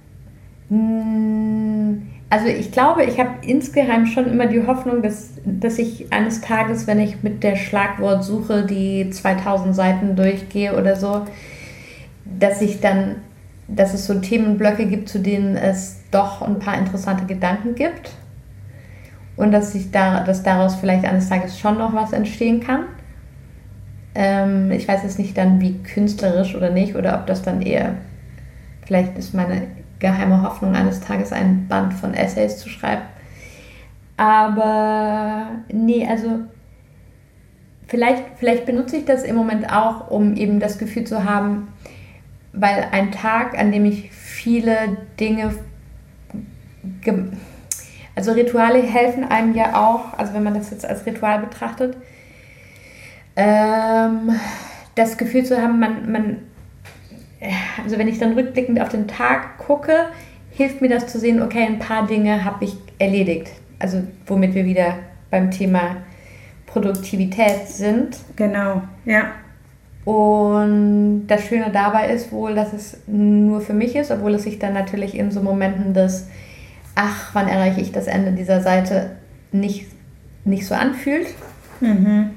also 2.30 2.46
ich 2.46 2.72
glaube, 2.72 3.04
ich 3.04 3.20
habe 3.20 3.30
insgeheim 3.42 4.06
schon 4.06 4.26
immer 4.26 4.46
die 4.46 4.66
Hoffnung, 4.66 5.02
dass, 5.02 5.32
dass 5.44 5.78
ich 5.78 6.12
eines 6.12 6.40
Tages, 6.40 6.86
wenn 6.86 6.98
ich 6.98 7.22
mit 7.22 7.42
der 7.42 7.56
Schlagwortsuche 7.56 8.64
die 8.64 9.10
2000 9.10 9.74
Seiten 9.74 10.16
durchgehe 10.16 10.74
oder 10.74 10.96
so, 10.96 11.26
dass 12.24 12.62
ich 12.62 12.80
dann, 12.80 13.16
dass 13.68 13.92
es 13.92 14.06
so 14.06 14.14
Themenblöcke 14.14 14.86
gibt, 14.86 15.08
zu 15.08 15.18
denen 15.18 15.56
es 15.56 16.00
doch 16.10 16.40
ein 16.40 16.58
paar 16.58 16.78
interessante 16.78 17.26
Gedanken 17.26 17.74
gibt. 17.74 18.12
Und 19.36 19.52
dass, 19.52 19.72
sich 19.72 19.90
da, 19.90 20.24
dass 20.24 20.42
daraus 20.42 20.76
vielleicht 20.76 21.04
eines 21.04 21.28
Tages 21.28 21.58
schon 21.58 21.78
noch 21.78 21.94
was 21.94 22.12
entstehen 22.12 22.60
kann. 22.60 22.84
Ähm, 24.14 24.70
ich 24.70 24.86
weiß 24.86 25.02
jetzt 25.02 25.18
nicht 25.18 25.36
dann, 25.38 25.60
wie 25.60 25.78
künstlerisch 25.82 26.54
oder 26.54 26.70
nicht, 26.70 26.96
oder 26.96 27.18
ob 27.18 27.26
das 27.26 27.42
dann 27.42 27.62
eher, 27.62 27.94
vielleicht 28.86 29.16
ist 29.16 29.34
meine 29.34 29.62
geheime 29.98 30.42
Hoffnung, 30.42 30.74
eines 30.74 31.00
Tages 31.00 31.32
ein 31.32 31.66
Band 31.68 31.94
von 31.94 32.12
Essays 32.12 32.58
zu 32.58 32.68
schreiben. 32.68 33.02
Aber 34.16 35.46
nee, 35.72 36.06
also 36.06 36.40
vielleicht, 37.86 38.22
vielleicht 38.36 38.66
benutze 38.66 38.96
ich 38.96 39.04
das 39.04 39.22
im 39.22 39.36
Moment 39.36 39.72
auch, 39.72 40.10
um 40.10 40.36
eben 40.36 40.60
das 40.60 40.78
Gefühl 40.78 41.04
zu 41.04 41.24
haben, 41.24 41.68
weil 42.52 42.86
ein 42.92 43.12
Tag, 43.12 43.58
an 43.58 43.72
dem 43.72 43.84
ich 43.86 44.10
viele 44.10 44.98
Dinge 45.18 45.54
also 48.14 48.32
Rituale 48.32 48.82
helfen 48.82 49.24
einem 49.24 49.54
ja 49.54 49.74
auch, 49.74 50.18
also 50.18 50.34
wenn 50.34 50.42
man 50.42 50.54
das 50.54 50.70
jetzt 50.70 50.84
als 50.84 51.06
Ritual 51.06 51.38
betrachtet, 51.40 51.96
ähm, 53.36 54.32
das 54.94 55.16
Gefühl 55.16 55.44
zu 55.44 55.60
haben, 55.60 55.80
man, 55.80 56.12
man, 56.12 56.36
also 57.82 57.98
wenn 57.98 58.08
ich 58.08 58.18
dann 58.18 58.34
rückblickend 58.34 58.80
auf 58.80 58.90
den 58.90 59.08
Tag 59.08 59.58
gucke, 59.58 60.08
hilft 60.50 60.82
mir 60.82 60.88
das 60.88 61.06
zu 61.06 61.18
sehen, 61.18 61.42
okay, 61.42 61.64
ein 61.64 61.78
paar 61.78 62.06
Dinge 62.06 62.44
habe 62.44 62.64
ich 62.64 62.76
erledigt. 62.98 63.50
Also 63.78 64.02
womit 64.26 64.54
wir 64.54 64.64
wieder 64.64 64.98
beim 65.30 65.50
Thema 65.50 65.96
Produktivität 66.66 67.68
sind. 67.68 68.18
Genau, 68.36 68.82
ja. 69.04 69.32
Und 70.04 71.26
das 71.28 71.44
Schöne 71.44 71.70
dabei 71.72 72.08
ist 72.10 72.32
wohl, 72.32 72.54
dass 72.54 72.72
es 72.72 72.98
nur 73.06 73.60
für 73.60 73.72
mich 73.72 73.94
ist, 73.94 74.10
obwohl 74.10 74.34
es 74.34 74.42
sich 74.42 74.58
dann 74.58 74.74
natürlich 74.74 75.16
in 75.16 75.30
so 75.30 75.40
Momenten 75.40 75.94
des 75.94 76.28
ach, 76.94 77.30
wann 77.32 77.48
erreiche 77.48 77.80
ich 77.80 77.92
das 77.92 78.06
Ende 78.06 78.32
dieser 78.32 78.60
Seite, 78.60 79.16
nicht, 79.50 79.86
nicht 80.44 80.66
so 80.66 80.74
anfühlt. 80.74 81.28
Mhm. 81.80 82.30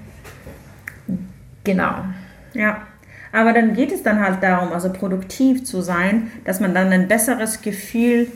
Genau. 1.63 2.05
Ja. 2.53 2.81
Aber 3.31 3.51
dann 3.51 3.73
geht 3.73 3.91
es 3.91 4.01
dann 4.01 4.21
halt 4.21 4.41
darum, 4.41 4.71
also 4.71 4.93
produktiv 4.93 5.65
zu 5.65 5.81
sein, 5.81 6.31
dass 6.45 6.61
man 6.61 6.73
dann 6.73 6.91
ein 6.93 7.07
besseres 7.07 7.61
Gefühl 7.61 8.31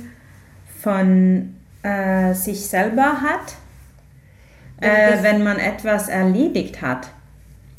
von 0.81 1.55
äh, 1.83 2.33
sich 2.33 2.67
selber 2.67 3.21
hat, 3.21 3.55
äh, 4.81 5.23
wenn 5.23 5.43
man 5.43 5.57
etwas 5.57 6.09
erledigt 6.09 6.81
hat. 6.81 7.09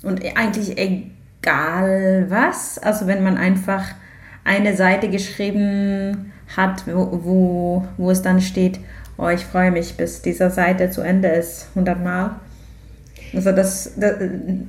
Und 0.02 0.24
eigentlich 0.34 0.78
egal 0.78 2.26
was, 2.30 2.78
also 2.78 3.06
wenn 3.06 3.22
man 3.22 3.36
einfach 3.36 3.84
eine 4.44 4.74
Seite 4.74 5.10
geschrieben 5.10 6.29
hat, 6.56 6.84
wo, 6.86 7.20
wo, 7.24 7.84
wo 7.96 8.10
es 8.10 8.22
dann 8.22 8.40
steht, 8.40 8.80
oh, 9.16 9.28
ich 9.28 9.44
freue 9.44 9.70
mich, 9.70 9.96
bis 9.96 10.22
diese 10.22 10.50
Seite 10.50 10.90
zu 10.90 11.02
Ende 11.02 11.28
ist, 11.28 11.68
100 11.74 12.02
Mal. 12.02 12.36
Also 13.34 13.52
das, 13.52 13.92
das 13.96 14.14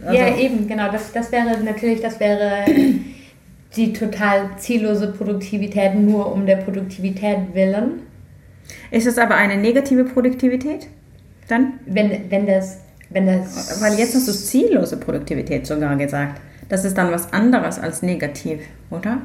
also 0.05 0.17
ja 0.17 0.37
eben 0.37 0.67
genau, 0.67 0.91
das, 0.91 1.11
das 1.11 1.31
wäre 1.31 1.57
natürlich, 1.63 2.01
das 2.01 2.19
wäre 2.19 2.65
die 3.75 3.93
total 3.93 4.49
ziellose 4.57 5.07
Produktivität 5.07 5.95
nur 5.95 6.31
um 6.31 6.45
der 6.45 6.57
Produktivität 6.57 7.53
willen. 7.53 8.01
Ist 8.91 9.07
es 9.07 9.17
aber 9.17 9.35
eine 9.35 9.57
negative 9.57 10.03
Produktivität 10.03 10.87
dann? 11.47 11.73
Wenn, 11.85 12.29
wenn 12.29 12.45
das, 12.45 12.79
wenn 13.09 13.25
das. 13.25 13.81
Weil 13.81 13.97
jetzt 13.97 14.15
hast 14.15 14.27
du 14.27 14.31
ziellose 14.31 14.97
Produktivität 14.97 15.65
sogar 15.65 15.95
gesagt. 15.95 16.39
Das 16.69 16.85
ist 16.85 16.97
dann 16.97 17.11
was 17.11 17.33
anderes 17.33 17.79
als 17.79 18.01
negativ, 18.01 18.59
oder? 18.91 19.21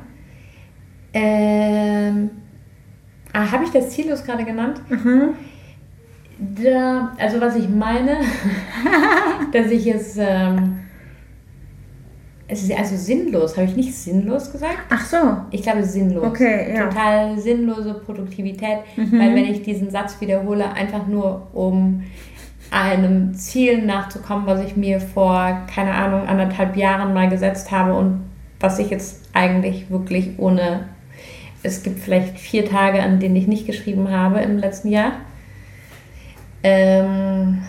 Ähm, 1.12 2.30
Ah, 3.36 3.52
Habe 3.52 3.64
ich 3.64 3.70
das 3.70 3.90
ziellos 3.90 4.24
gerade 4.24 4.44
genannt? 4.44 4.80
Mhm. 4.88 5.34
Da, 6.38 7.12
also 7.18 7.38
was 7.38 7.54
ich 7.56 7.68
meine, 7.68 8.16
dass 9.52 9.70
ich 9.70 9.86
es, 9.86 10.16
ähm, 10.16 10.78
es 12.48 12.62
ist 12.62 12.72
also 12.72 12.96
sinnlos, 12.96 13.58
habe 13.58 13.66
ich 13.66 13.76
nicht 13.76 13.94
sinnlos 13.94 14.50
gesagt? 14.50 14.78
Ach 14.88 15.04
so. 15.04 15.18
Ich 15.50 15.62
glaube 15.62 15.84
sinnlos. 15.84 16.24
Okay, 16.24 16.74
ja. 16.74 16.86
Total 16.86 17.38
sinnlose 17.38 17.92
Produktivität, 17.94 18.78
mhm. 18.96 19.18
weil 19.18 19.34
wenn 19.34 19.44
ich 19.44 19.62
diesen 19.62 19.90
Satz 19.90 20.18
wiederhole, 20.22 20.72
einfach 20.72 21.06
nur 21.06 21.48
um 21.52 22.04
einem 22.70 23.34
Ziel 23.34 23.84
nachzukommen, 23.84 24.46
was 24.46 24.64
ich 24.64 24.76
mir 24.76 24.98
vor, 24.98 25.66
keine 25.72 25.92
Ahnung, 25.92 26.26
anderthalb 26.26 26.74
Jahren 26.74 27.12
mal 27.12 27.28
gesetzt 27.28 27.70
habe 27.70 27.92
und 27.92 28.22
was 28.60 28.78
ich 28.78 28.88
jetzt 28.88 29.28
eigentlich 29.34 29.90
wirklich 29.90 30.38
ohne 30.38 30.95
es 31.62 31.82
gibt 31.82 32.00
vielleicht 32.00 32.38
vier 32.38 32.64
Tage, 32.64 33.02
an 33.02 33.20
denen 33.20 33.36
ich 33.36 33.46
nicht 33.46 33.66
geschrieben 33.66 34.10
habe 34.10 34.40
im 34.40 34.58
letzten 34.58 34.88
Jahr. 34.88 35.12
Ähm, 36.62 37.62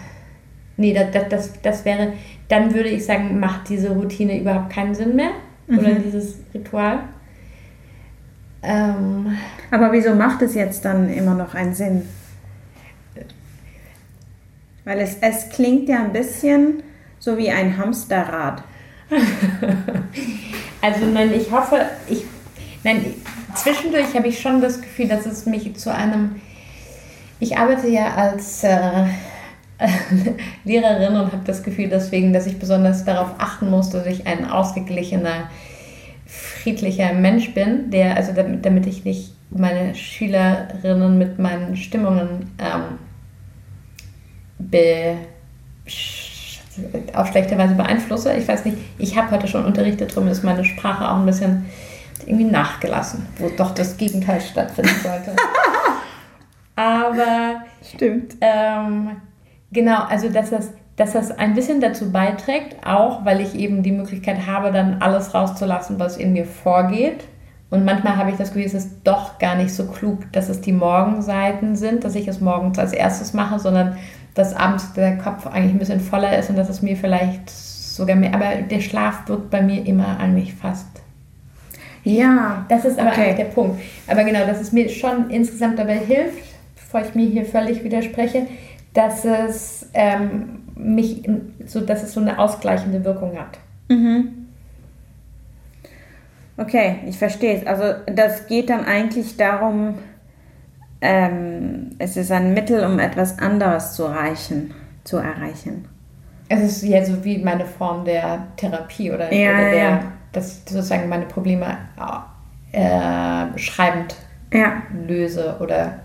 nee, 0.77 0.93
das, 0.93 1.29
das, 1.29 1.61
das 1.61 1.85
wäre, 1.85 2.13
dann 2.47 2.73
würde 2.73 2.89
ich 2.89 3.05
sagen, 3.05 3.39
macht 3.39 3.69
diese 3.69 3.89
Routine 3.89 4.39
überhaupt 4.39 4.71
keinen 4.71 4.95
Sinn 4.95 5.15
mehr. 5.15 5.31
Mhm. 5.67 5.79
Oder 5.79 5.95
dieses 5.95 6.39
Ritual. 6.53 6.99
Ähm, 8.63 9.37
Aber 9.71 9.91
wieso 9.91 10.15
macht 10.15 10.41
es 10.41 10.55
jetzt 10.55 10.83
dann 10.85 11.09
immer 11.09 11.35
noch 11.35 11.53
einen 11.53 11.73
Sinn? 11.73 12.03
Weil 14.85 14.99
es, 14.99 15.17
es 15.19 15.49
klingt 15.49 15.89
ja 15.89 16.03
ein 16.03 16.13
bisschen 16.13 16.81
so 17.19 17.37
wie 17.37 17.49
ein 17.49 17.77
Hamsterrad. 17.77 18.63
also 20.81 21.05
nein, 21.05 21.33
ich 21.33 21.51
hoffe, 21.51 21.81
ich, 22.07 22.23
nein, 22.83 23.13
zwischendurch 23.57 24.13
habe 24.15 24.27
ich 24.27 24.39
schon 24.39 24.61
das 24.61 24.81
Gefühl, 24.81 25.07
dass 25.07 25.25
es 25.25 25.45
mich 25.45 25.75
zu 25.75 25.93
einem. 25.93 26.41
Ich 27.39 27.57
arbeite 27.57 27.87
ja 27.87 28.15
als 28.15 28.63
äh, 28.63 29.05
Lehrerin 30.63 31.15
und 31.15 31.31
habe 31.31 31.41
das 31.45 31.63
Gefühl 31.63 31.89
deswegen, 31.89 32.33
dass 32.33 32.47
ich 32.47 32.57
besonders 32.57 33.05
darauf 33.05 33.35
achten 33.37 33.69
muss, 33.69 33.89
dass 33.89 34.05
ich 34.07 34.25
ein 34.25 34.49
ausgeglichener, 34.49 35.49
friedlicher 36.25 37.13
Mensch 37.13 37.53
bin, 37.53 37.91
der, 37.91 38.15
also 38.17 38.33
damit, 38.33 38.65
damit 38.65 38.87
ich 38.87 39.05
nicht 39.05 39.33
meine 39.49 39.95
Schülerinnen 39.95 41.17
mit 41.17 41.39
meinen 41.39 41.77
Stimmungen 41.77 42.51
ähm, 42.59 42.97
be, 44.59 45.15
auf 47.13 47.27
schlechte 47.27 47.57
Weise 47.57 47.75
beeinflusse. 47.75 48.33
Ich 48.35 48.47
weiß 48.47 48.65
nicht, 48.65 48.77
ich 48.97 49.17
habe 49.17 49.31
heute 49.31 49.47
schon 49.47 49.65
unterrichtet, 49.65 50.15
darum 50.15 50.27
ist 50.27 50.43
meine 50.43 50.65
Sprache 50.65 51.09
auch 51.09 51.17
ein 51.17 51.25
bisschen 51.25 51.65
irgendwie 52.25 52.45
nachgelassen, 52.45 53.25
wo 53.37 53.49
doch 53.49 53.71
das 53.71 53.97
Gegenteil 53.97 54.41
stattfinden 54.41 54.95
sollte. 55.03 55.35
Aber 56.75 57.61
stimmt. 57.83 58.35
Ähm, 58.41 59.17
genau, 59.71 60.03
also 60.03 60.29
dass 60.29 60.51
das, 60.51 60.69
dass 60.95 61.13
das 61.13 61.31
ein 61.31 61.53
bisschen 61.53 61.81
dazu 61.81 62.11
beiträgt, 62.11 62.85
auch 62.85 63.25
weil 63.25 63.41
ich 63.41 63.55
eben 63.55 63.83
die 63.83 63.91
Möglichkeit 63.91 64.45
habe, 64.45 64.71
dann 64.71 65.01
alles 65.01 65.33
rauszulassen, 65.33 65.99
was 65.99 66.17
in 66.17 66.33
mir 66.33 66.45
vorgeht. 66.45 67.23
Und 67.69 67.83
manchmal 67.83 68.15
habe 68.15 68.29
ich 68.29 68.37
das 68.37 68.49
Gefühl, 68.53 68.65
es 68.65 68.73
ist 68.73 68.91
doch 69.03 69.39
gar 69.39 69.55
nicht 69.55 69.73
so 69.73 69.87
klug, 69.87 70.31
dass 70.31 70.47
es 70.49 70.61
die 70.61 70.71
Morgenseiten 70.71 71.75
sind, 71.75 72.03
dass 72.03 72.15
ich 72.15 72.27
es 72.27 72.39
morgens 72.39 72.79
als 72.79 72.93
erstes 72.93 73.33
mache, 73.33 73.59
sondern 73.59 73.97
dass 74.35 74.55
abends 74.55 74.93
der 74.93 75.17
Kopf 75.17 75.47
eigentlich 75.47 75.73
ein 75.73 75.79
bisschen 75.79 75.99
voller 75.99 76.37
ist 76.37 76.49
und 76.49 76.55
dass 76.55 76.69
es 76.69 76.81
mir 76.81 76.95
vielleicht 76.95 77.49
sogar 77.49 78.15
mehr. 78.15 78.33
Aber 78.33 78.61
der 78.61 78.79
Schlaf 78.79 79.27
wird 79.27 79.49
bei 79.49 79.61
mir 79.61 79.85
immer 79.85 80.19
eigentlich 80.19 80.53
fast 80.53 80.87
ja. 82.07 82.65
Das 82.69 82.85
ist 82.85 82.99
aber 82.99 83.11
okay. 83.11 83.35
der 83.35 83.45
Punkt. 83.45 83.81
Aber 84.07 84.23
genau, 84.23 84.45
dass 84.45 84.61
es 84.61 84.71
mir 84.71 84.89
schon 84.89 85.29
insgesamt 85.29 85.79
dabei 85.79 85.97
hilft, 85.97 86.43
bevor 86.75 87.01
ich 87.01 87.15
mir 87.15 87.27
hier 87.27 87.45
völlig 87.45 87.83
widerspreche, 87.83 88.47
dass 88.93 89.25
es 89.25 89.89
ähm, 89.93 90.59
mich 90.75 91.23
so, 91.65 91.81
dass 91.81 92.03
es 92.03 92.13
so 92.13 92.19
eine 92.19 92.39
ausgleichende 92.39 93.03
Wirkung 93.03 93.37
hat. 93.37 93.59
Mhm. 93.89 94.47
Okay, 96.57 96.95
ich 97.07 97.17
verstehe 97.17 97.57
es. 97.57 97.67
Also 97.67 97.99
das 98.07 98.47
geht 98.47 98.69
dann 98.69 98.85
eigentlich 98.85 99.37
darum, 99.37 99.95
ähm, 101.01 101.91
es 101.99 102.17
ist 102.17 102.31
ein 102.31 102.53
Mittel, 102.53 102.83
um 102.83 102.97
etwas 102.97 103.37
anderes 103.37 103.93
zu 103.93 104.05
erreichen. 104.05 104.73
Zu 105.03 105.17
erreichen. 105.17 105.85
Es 106.49 106.61
ist 106.61 106.83
ja 106.83 107.05
so 107.05 107.23
wie 107.23 107.37
meine 107.37 107.65
Form 107.65 108.03
der 108.05 108.47
Therapie 108.55 109.11
oder, 109.11 109.31
ja, 109.31 109.51
oder 109.51 109.69
der, 109.69 109.77
ja 109.77 109.99
dass 110.37 110.53
ich 110.53 110.71
sozusagen 110.71 111.09
meine 111.09 111.25
Probleme 111.25 111.77
äh, 112.71 113.57
schreibend 113.57 114.15
ja. 114.53 114.83
löse 115.07 115.57
oder 115.59 115.99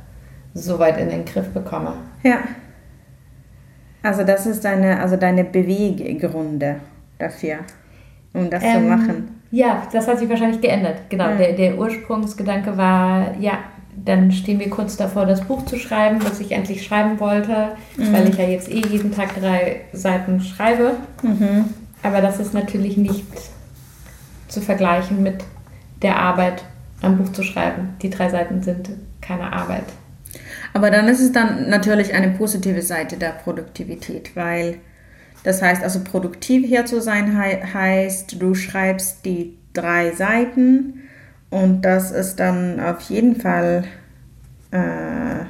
so 0.54 0.78
weit 0.78 0.98
in 0.98 1.10
den 1.10 1.24
Griff 1.24 1.50
bekomme. 1.50 1.94
Ja. 2.22 2.38
Also 4.02 4.24
das 4.24 4.46
ist 4.46 4.64
deine, 4.64 4.98
also 5.00 5.16
deine 5.16 5.44
Beweggründe 5.44 6.76
dafür, 7.18 7.58
um 8.32 8.48
das 8.50 8.62
ähm, 8.64 8.72
zu 8.72 8.80
machen. 8.80 9.40
Ja, 9.50 9.82
das 9.92 10.08
hat 10.08 10.18
sich 10.18 10.28
wahrscheinlich 10.28 10.60
geändert. 10.60 10.96
Genau, 11.10 11.28
ja. 11.28 11.36
der, 11.36 11.52
der 11.52 11.78
Ursprungsgedanke 11.78 12.76
war, 12.76 13.36
ja, 13.38 13.58
dann 13.94 14.32
stehen 14.32 14.58
wir 14.58 14.70
kurz 14.70 14.96
davor, 14.96 15.26
das 15.26 15.42
Buch 15.42 15.66
zu 15.66 15.76
schreiben, 15.76 16.18
das 16.20 16.40
ich 16.40 16.52
endlich 16.52 16.84
schreiben 16.84 17.20
wollte, 17.20 17.76
mhm. 17.98 18.12
weil 18.12 18.28
ich 18.30 18.38
ja 18.38 18.44
jetzt 18.44 18.70
eh 18.70 18.80
jeden 18.80 19.12
Tag 19.12 19.38
drei 19.38 19.82
Seiten 19.92 20.40
schreibe. 20.40 20.96
Mhm. 21.22 21.66
Aber 22.02 22.22
das 22.22 22.40
ist 22.40 22.54
natürlich 22.54 22.96
nicht 22.96 23.26
zu 24.52 24.60
vergleichen 24.60 25.22
mit 25.22 25.44
der 26.02 26.18
Arbeit, 26.18 26.64
ein 27.00 27.16
Buch 27.16 27.32
zu 27.32 27.42
schreiben. 27.42 27.96
Die 28.02 28.10
drei 28.10 28.28
Seiten 28.28 28.62
sind 28.62 28.90
keine 29.20 29.52
Arbeit. 29.52 29.84
Aber 30.72 30.90
dann 30.90 31.08
ist 31.08 31.20
es 31.20 31.32
dann 31.32 31.68
natürlich 31.68 32.14
eine 32.14 32.30
positive 32.30 32.82
Seite 32.82 33.16
der 33.16 33.30
Produktivität, 33.30 34.34
weil 34.34 34.78
das 35.44 35.60
heißt, 35.60 35.82
also 35.82 36.00
produktiv 36.04 36.66
hier 36.66 36.86
zu 36.86 37.00
sein 37.00 37.40
he 37.40 37.58
heißt, 37.74 38.40
du 38.40 38.54
schreibst 38.54 39.24
die 39.24 39.58
drei 39.72 40.12
Seiten 40.12 41.00
und 41.50 41.82
das 41.82 42.10
ist 42.10 42.36
dann 42.36 42.80
auf 42.80 43.00
jeden 43.02 43.40
Fall, 43.40 43.84
äh, 44.70 45.44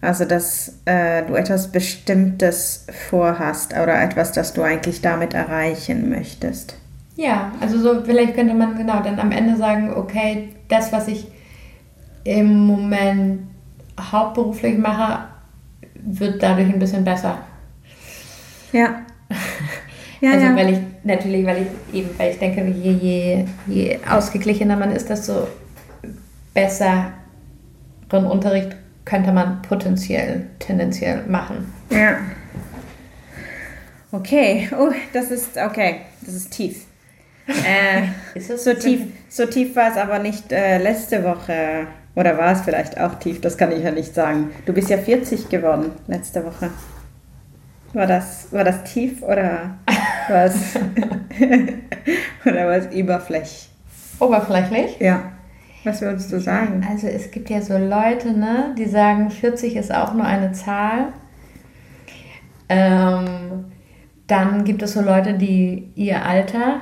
also 0.00 0.24
dass 0.24 0.78
äh, 0.86 1.22
du 1.24 1.34
etwas 1.34 1.70
Bestimmtes 1.70 2.86
vorhast 3.08 3.74
oder 3.74 4.02
etwas, 4.02 4.32
das 4.32 4.54
du 4.54 4.62
eigentlich 4.62 5.02
damit 5.02 5.34
erreichen 5.34 6.08
möchtest. 6.08 6.76
Ja, 7.16 7.52
also 7.60 7.78
so 7.78 8.02
vielleicht 8.04 8.34
könnte 8.34 8.54
man 8.54 8.76
genau 8.76 9.02
dann 9.02 9.18
am 9.18 9.32
Ende 9.32 9.56
sagen, 9.56 9.92
okay, 9.94 10.48
das, 10.68 10.92
was 10.92 11.08
ich 11.08 11.26
im 12.24 12.66
Moment 12.66 13.42
hauptberuflich 14.00 14.78
mache, 14.78 15.24
wird 15.94 16.42
dadurch 16.42 16.68
ein 16.68 16.78
bisschen 16.78 17.04
besser. 17.04 17.38
Ja. 18.72 19.02
ja 20.20 20.32
also 20.32 20.46
ja. 20.46 20.56
weil 20.56 20.72
ich 20.72 20.78
natürlich, 21.04 21.46
weil 21.46 21.62
ich 21.62 21.98
eben, 21.98 22.10
weil 22.18 22.32
ich 22.32 22.38
denke, 22.38 22.64
je, 22.64 22.92
je, 22.92 23.44
je 23.66 23.98
ausgeglichener 24.08 24.76
man 24.76 24.90
ist, 24.92 25.10
desto 25.10 25.46
besseren 26.54 27.12
Unterricht 28.10 28.76
könnte 29.04 29.32
man 29.32 29.62
potenziell, 29.62 30.46
tendenziell 30.58 31.24
machen. 31.26 31.72
Ja. 31.90 32.18
Okay, 34.12 34.68
oh, 34.78 34.90
das 35.12 35.30
ist 35.30 35.56
okay, 35.56 36.02
das 36.24 36.34
ist 36.34 36.50
tief. 36.50 36.86
Äh, 37.46 38.38
so 38.38 38.74
tief, 38.74 39.00
so 39.28 39.46
tief 39.46 39.74
war 39.74 39.90
es 39.90 39.96
aber 39.96 40.18
nicht 40.18 40.52
äh, 40.52 40.78
letzte 40.78 41.24
Woche. 41.24 41.86
Oder 42.14 42.36
war 42.36 42.52
es 42.52 42.60
vielleicht 42.60 43.00
auch 43.00 43.14
tief? 43.14 43.40
Das 43.40 43.56
kann 43.56 43.72
ich 43.72 43.82
ja 43.82 43.90
nicht 43.90 44.14
sagen. 44.14 44.50
Du 44.66 44.72
bist 44.72 44.90
ja 44.90 44.98
40 44.98 45.48
geworden 45.48 45.92
letzte 46.06 46.44
Woche. 46.44 46.70
War 47.94 48.06
das, 48.06 48.52
war 48.52 48.64
das 48.64 48.84
tief 48.84 49.22
oder 49.22 49.76
war 50.28 50.44
es, 50.44 50.76
oder 52.46 52.66
war 52.66 52.76
es 52.76 52.94
überflächlich? 52.94 53.70
Oberflächlich? 54.18 54.98
Ja. 55.00 55.32
Was 55.84 56.00
würdest 56.00 56.32
du 56.32 56.40
sagen? 56.40 56.86
Also 56.88 57.08
es 57.08 57.30
gibt 57.30 57.50
ja 57.50 57.60
so 57.60 57.76
Leute, 57.76 58.32
ne, 58.32 58.74
die 58.78 58.86
sagen, 58.86 59.30
40 59.30 59.76
ist 59.76 59.92
auch 59.92 60.14
nur 60.14 60.24
eine 60.24 60.52
Zahl. 60.52 61.08
Ähm, 62.68 63.64
dann 64.26 64.64
gibt 64.64 64.82
es 64.82 64.92
so 64.92 65.00
Leute, 65.00 65.34
die 65.34 65.90
ihr 65.96 66.24
Alter 66.24 66.80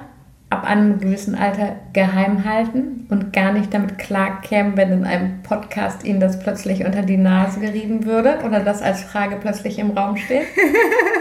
ab 0.51 0.65
einem 0.65 0.99
gewissen 0.99 1.37
Alter 1.37 1.77
geheim 1.93 2.45
halten 2.45 3.07
und 3.09 3.33
gar 3.33 3.53
nicht 3.53 3.73
damit 3.73 3.99
klarkämen, 3.99 4.77
wenn 4.77 4.91
in 4.91 5.05
einem 5.05 5.43
Podcast 5.43 6.05
ihnen 6.05 6.19
das 6.19 6.41
plötzlich 6.41 6.85
unter 6.85 7.03
die 7.03 7.17
Nase 7.17 7.61
gerieben 7.61 8.05
würde 8.05 8.41
oder 8.45 8.59
das 8.61 8.83
als 8.83 9.03
Frage 9.03 9.37
plötzlich 9.37 9.79
im 9.79 9.93
Raum 9.93 10.17
steht? 10.17 10.43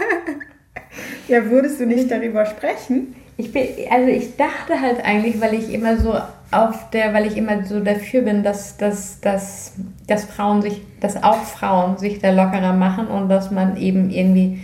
ja, 1.28 1.44
würdest 1.48 1.80
du 1.80 1.86
nicht 1.86 2.10
darüber 2.10 2.44
sprechen? 2.44 3.14
Ich 3.36 3.52
bin, 3.52 3.68
also 3.90 4.08
ich 4.08 4.36
dachte 4.36 4.80
halt 4.80 5.04
eigentlich, 5.04 5.40
weil 5.40 5.54
ich 5.54 5.72
immer 5.72 5.96
so 5.96 6.14
auf 6.50 6.90
der, 6.90 7.14
weil 7.14 7.26
ich 7.26 7.36
immer 7.36 7.64
so 7.64 7.78
dafür 7.78 8.22
bin, 8.22 8.42
dass, 8.42 8.76
dass, 8.76 9.20
dass, 9.20 9.74
dass 10.08 10.24
Frauen 10.24 10.60
sich, 10.60 10.82
dass 11.00 11.22
auch 11.22 11.44
Frauen 11.44 11.96
sich 11.98 12.18
da 12.18 12.32
lockerer 12.32 12.72
machen 12.72 13.06
und 13.06 13.28
dass 13.28 13.52
man 13.52 13.76
eben 13.76 14.10
irgendwie 14.10 14.60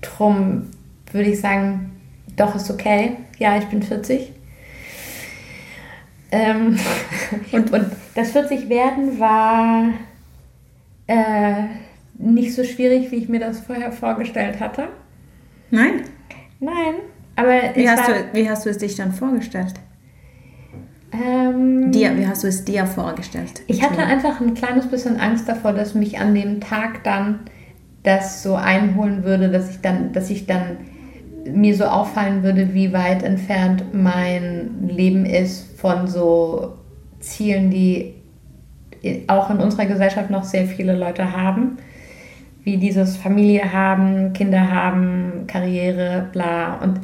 drum, 0.00 0.70
würde 1.12 1.30
ich 1.30 1.40
sagen, 1.40 1.92
doch, 2.36 2.54
ist 2.54 2.70
okay. 2.70 3.16
Ja, 3.42 3.58
ich 3.58 3.64
bin 3.64 3.82
40. 3.82 4.30
Ähm, 6.30 6.78
und, 7.52 7.72
und 7.72 7.86
das 8.14 8.30
40 8.30 8.68
werden 8.68 9.18
war 9.18 9.88
äh, 11.08 11.64
nicht 12.14 12.54
so 12.54 12.62
schwierig, 12.62 13.10
wie 13.10 13.16
ich 13.16 13.28
mir 13.28 13.40
das 13.40 13.58
vorher 13.58 13.90
vorgestellt 13.90 14.60
hatte. 14.60 14.90
Nein? 15.72 16.02
Nein. 16.60 16.94
Aber 17.34 17.50
wie, 17.74 17.90
hast, 17.90 18.08
war, 18.08 18.14
du, 18.14 18.24
wie 18.32 18.48
hast 18.48 18.64
du 18.64 18.70
es 18.70 18.78
dich 18.78 18.94
dann 18.94 19.10
vorgestellt? 19.10 19.74
Ähm, 21.12 21.90
dir, 21.90 22.16
wie 22.16 22.28
hast 22.28 22.44
du 22.44 22.46
es 22.46 22.64
dir 22.64 22.86
vorgestellt? 22.86 23.62
Ich 23.66 23.82
hatte 23.82 24.04
einfach 24.04 24.40
ein 24.40 24.54
kleines 24.54 24.86
bisschen 24.86 25.18
Angst 25.18 25.48
davor, 25.48 25.72
dass 25.72 25.96
mich 25.96 26.20
an 26.20 26.32
dem 26.36 26.60
Tag 26.60 27.02
dann 27.02 27.40
das 28.04 28.44
so 28.44 28.54
einholen 28.54 29.24
würde, 29.24 29.50
dass 29.50 29.68
ich 29.68 29.80
dann, 29.80 30.12
dass 30.12 30.30
ich 30.30 30.46
dann 30.46 30.76
mir 31.44 31.76
so 31.76 31.84
auffallen 31.84 32.42
würde, 32.42 32.74
wie 32.74 32.92
weit 32.92 33.22
entfernt 33.22 33.84
mein 33.92 34.88
Leben 34.88 35.26
ist 35.26 35.78
von 35.78 36.06
so 36.06 36.74
Zielen, 37.20 37.70
die 37.70 38.14
auch 39.26 39.50
in 39.50 39.58
unserer 39.58 39.86
Gesellschaft 39.86 40.30
noch 40.30 40.44
sehr 40.44 40.66
viele 40.66 40.96
Leute 40.96 41.36
haben, 41.36 41.78
wie 42.62 42.76
dieses 42.76 43.16
Familie 43.16 43.72
haben, 43.72 44.32
Kinder 44.32 44.70
haben, 44.70 45.44
Karriere, 45.46 46.28
bla. 46.32 46.74
Und, 46.74 47.00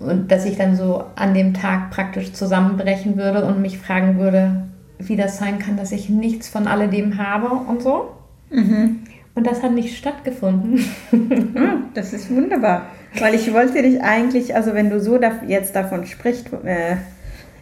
und 0.00 0.32
dass 0.32 0.44
ich 0.44 0.56
dann 0.56 0.74
so 0.74 1.04
an 1.14 1.34
dem 1.34 1.54
Tag 1.54 1.90
praktisch 1.90 2.32
zusammenbrechen 2.32 3.16
würde 3.16 3.44
und 3.44 3.62
mich 3.62 3.78
fragen 3.78 4.18
würde, 4.18 4.64
wie 4.98 5.16
das 5.16 5.38
sein 5.38 5.58
kann, 5.58 5.76
dass 5.76 5.92
ich 5.92 6.08
nichts 6.08 6.48
von 6.48 6.66
alledem 6.66 7.18
habe 7.18 7.48
und 7.48 7.82
so. 7.82 8.10
Mhm. 8.50 9.00
Und 9.40 9.46
das 9.46 9.62
hat 9.62 9.72
nicht 9.72 9.96
stattgefunden. 9.96 10.84
Ah, 11.56 11.76
das 11.94 12.12
ist 12.12 12.28
wunderbar. 12.30 12.90
Weil 13.18 13.34
ich 13.34 13.50
wollte 13.54 13.80
dich 13.80 14.02
eigentlich, 14.02 14.54
also 14.54 14.74
wenn 14.74 14.90
du 14.90 15.00
so 15.00 15.18
jetzt 15.46 15.74
davon 15.74 16.04
sprichst, 16.06 16.48
äh, 16.62 16.96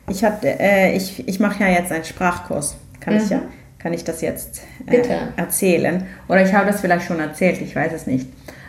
ich, 0.09 0.25
äh, 0.25 0.97
ich, 0.97 1.29
ich 1.29 1.39
mache 1.39 1.63
ja 1.63 1.71
jetzt 1.71 1.93
einen 1.93 2.03
Sprachkurs. 2.03 2.77
Kann 2.99 3.15
mhm. 3.15 3.21
ich 3.21 3.31
ja, 3.31 3.43
kann 3.79 3.93
ich 3.93 4.03
das 4.03 4.23
jetzt 4.23 4.63
äh, 4.89 5.01
erzählen? 5.37 6.05
Oder 6.29 6.43
ich 6.43 6.53
habe 6.53 6.67
das 6.67 6.81
vielleicht 6.81 7.07
schon 7.07 7.21
erzählt, 7.21 7.61
ich 7.61 7.77
weiß 7.77 7.93
es 7.93 8.09
nicht. 8.09 8.27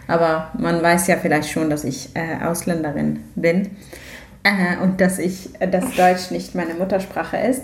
Aber 0.08 0.52
man 0.60 0.80
weiß 0.80 1.08
ja 1.08 1.18
vielleicht 1.18 1.50
schon, 1.50 1.72
dass 1.72 1.86
ich 1.86 2.10
Ausländerin 2.44 3.22
bin 3.34 3.72
und 4.84 5.02
dass 5.02 5.18
ich, 5.18 5.50
dass 5.60 5.96
Deutsch 5.96 6.30
nicht 6.30 6.54
meine 6.54 6.76
Muttersprache 6.76 7.38
ist. 7.38 7.64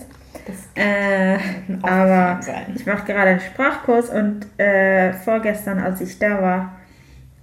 Äh, 0.76 1.38
aber 1.82 2.40
ich 2.76 2.86
mache 2.86 3.06
gerade 3.06 3.32
einen 3.32 3.40
Sprachkurs 3.40 4.10
und 4.10 4.46
äh, 4.58 5.14
vorgestern, 5.14 5.80
als 5.80 6.02
ich 6.02 6.20
da 6.20 6.42
war, 6.42 6.76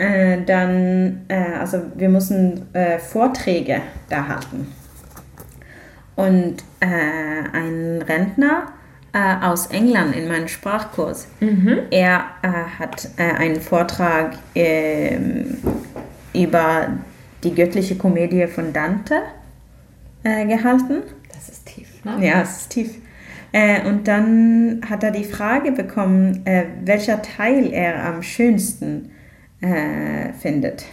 äh, 0.02 0.42
dann, 0.44 1.20
äh, 1.28 1.59
also 1.61 1.81
wir 1.94 2.09
mussten 2.09 2.66
äh, 2.72 2.98
Vorträge 2.98 3.83
da 4.09 4.26
halten. 4.26 4.66
Und 6.16 6.57
äh, 6.81 6.87
ein 7.52 8.02
Rentner 8.02 8.68
aus 9.42 9.66
England 9.66 10.16
in 10.16 10.26
meinem 10.26 10.48
Sprachkurs, 10.48 11.28
mhm. 11.40 11.81
er 11.90 12.24
hat 12.78 13.11
einen 13.18 13.61
Vortrag 13.61 14.38
ähm, 14.55 15.59
über 16.33 16.88
die 17.44 17.55
göttliche 17.55 17.96
Komödie 17.96 18.46
von 18.46 18.72
Dante 18.72 19.20
gehalten. 20.22 21.02
Das 21.46 21.57
ist 21.57 21.66
tief, 21.66 22.05
ne? 22.05 22.24
Ja, 22.24 22.42
es 22.42 22.62
ist 22.62 22.70
tief. 22.70 22.98
Äh, 23.50 23.87
und 23.88 24.07
dann 24.07 24.81
hat 24.88 25.02
er 25.02 25.11
die 25.11 25.24
Frage 25.24 25.72
bekommen, 25.72 26.46
äh, 26.46 26.64
welcher 26.85 27.20
Teil 27.20 27.72
er 27.72 28.05
am 28.05 28.22
schönsten 28.22 29.11
äh, 29.61 30.33
findet. 30.40 30.85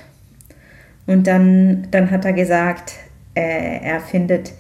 Und 1.06 1.28
dann, 1.28 1.88
dann 1.92 2.10
hat 2.10 2.26
er 2.26 2.34
gesagt, 2.34 2.94
äh, 3.36 3.80
er 3.82 4.00
findet 4.00 4.54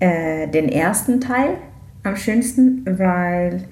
äh, 0.00 0.48
den 0.48 0.68
ersten 0.68 1.20
Teil 1.20 1.56
am 2.02 2.16
schönsten, 2.16 2.84
weil 2.86 3.64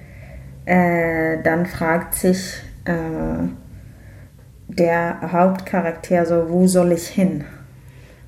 äh, 0.64 1.42
dann 1.42 1.66
fragt 1.66 2.14
sich 2.14 2.62
der 4.66 5.32
Hauptcharakter 5.32 6.26
so, 6.26 6.46
wo 6.48 6.66
soll 6.66 6.92
ich 6.92 7.06
hin? 7.06 7.44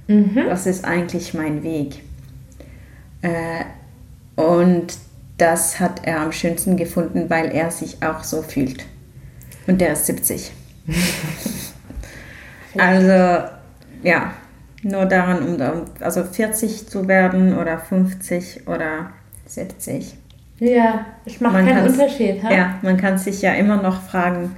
Mhm. 0.06 0.44
Was 0.46 0.66
ist 0.66 0.84
eigentlich 0.84 1.34
mein 1.34 1.64
Weg? 1.64 2.02
Und 4.36 4.94
das 5.38 5.80
hat 5.80 6.06
er 6.06 6.20
am 6.20 6.32
schönsten 6.32 6.76
gefunden, 6.76 7.28
weil 7.28 7.50
er 7.52 7.70
sich 7.70 8.02
auch 8.02 8.22
so 8.22 8.42
fühlt. 8.42 8.84
Und 9.66 9.80
der 9.80 9.92
ist 9.92 10.06
70. 10.06 10.52
also, 12.78 13.48
ja, 14.02 14.32
nur 14.82 15.06
daran, 15.06 15.42
um 15.42 15.84
also 16.00 16.24
40 16.24 16.88
zu 16.88 17.06
werden 17.06 17.56
oder 17.56 17.78
50 17.78 18.66
oder 18.66 19.10
70. 19.46 20.16
Ja, 20.58 21.06
es 21.24 21.40
macht 21.40 21.54
man 21.54 21.66
keinen 21.66 21.88
Unterschied. 21.88 22.42
Ha? 22.42 22.52
Ja, 22.52 22.78
man 22.82 22.96
kann 22.96 23.18
sich 23.18 23.42
ja 23.42 23.52
immer 23.54 23.82
noch 23.82 24.02
fragen, 24.02 24.56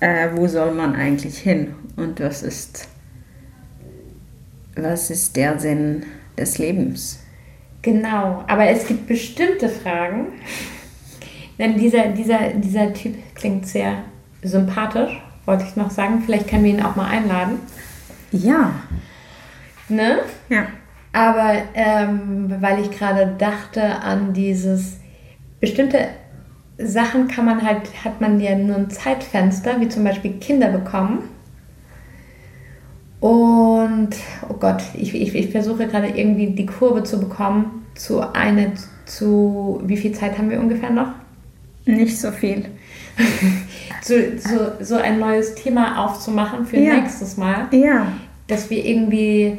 äh, 0.00 0.28
wo 0.34 0.46
soll 0.46 0.72
man 0.72 0.94
eigentlich 0.94 1.38
hin 1.38 1.74
und 1.96 2.20
was 2.20 2.42
ist, 2.42 2.88
was 4.76 5.10
ist 5.10 5.36
der 5.36 5.58
Sinn 5.58 6.04
des 6.38 6.58
Lebens? 6.58 7.23
Genau, 7.84 8.42
aber 8.46 8.66
es 8.68 8.86
gibt 8.86 9.06
bestimmte 9.06 9.68
Fragen. 9.68 10.28
Denn 11.58 11.76
dieser, 11.76 12.08
dieser, 12.08 12.54
dieser 12.54 12.94
Typ 12.94 13.14
klingt 13.34 13.68
sehr 13.68 13.96
sympathisch, 14.42 15.20
wollte 15.44 15.64
ich 15.68 15.76
noch 15.76 15.90
sagen. 15.90 16.22
Vielleicht 16.24 16.48
können 16.48 16.64
wir 16.64 16.70
ihn 16.70 16.82
auch 16.82 16.96
mal 16.96 17.08
einladen. 17.08 17.58
Ja. 18.32 18.72
Ne? 19.90 20.20
Ja. 20.48 20.66
Aber 21.12 21.56
ähm, 21.74 22.56
weil 22.60 22.80
ich 22.80 22.90
gerade 22.90 23.34
dachte 23.36 24.00
an 24.00 24.32
dieses 24.32 24.96
bestimmte 25.60 26.08
Sachen 26.78 27.28
kann 27.28 27.44
man 27.44 27.62
halt, 27.62 28.02
hat 28.02 28.18
man 28.22 28.40
ja 28.40 28.56
nur 28.56 28.76
ein 28.76 28.90
Zeitfenster, 28.90 29.78
wie 29.80 29.90
zum 29.90 30.04
Beispiel 30.04 30.38
Kinder 30.38 30.68
bekommen. 30.68 31.28
Und, 33.24 34.10
oh 34.50 34.54
Gott, 34.60 34.82
ich, 34.92 35.14
ich, 35.14 35.34
ich 35.34 35.50
versuche 35.50 35.86
gerade 35.86 36.08
irgendwie 36.08 36.48
die 36.48 36.66
Kurve 36.66 37.04
zu 37.04 37.18
bekommen 37.18 37.86
zu 37.94 38.20
eine, 38.34 38.72
zu, 39.06 39.80
wie 39.86 39.96
viel 39.96 40.12
Zeit 40.12 40.36
haben 40.36 40.50
wir 40.50 40.60
ungefähr 40.60 40.90
noch? 40.90 41.08
Nicht 41.86 42.20
so 42.20 42.30
viel. 42.30 42.66
so, 44.02 44.12
so, 44.36 44.72
so 44.84 44.96
ein 44.96 45.18
neues 45.20 45.54
Thema 45.54 46.04
aufzumachen 46.04 46.66
für 46.66 46.76
Ja. 46.76 46.96
nächstes 46.96 47.38
Mal. 47.38 47.68
Ja. 47.72 48.08
Dass 48.46 48.68
wir 48.68 48.84
irgendwie 48.84 49.56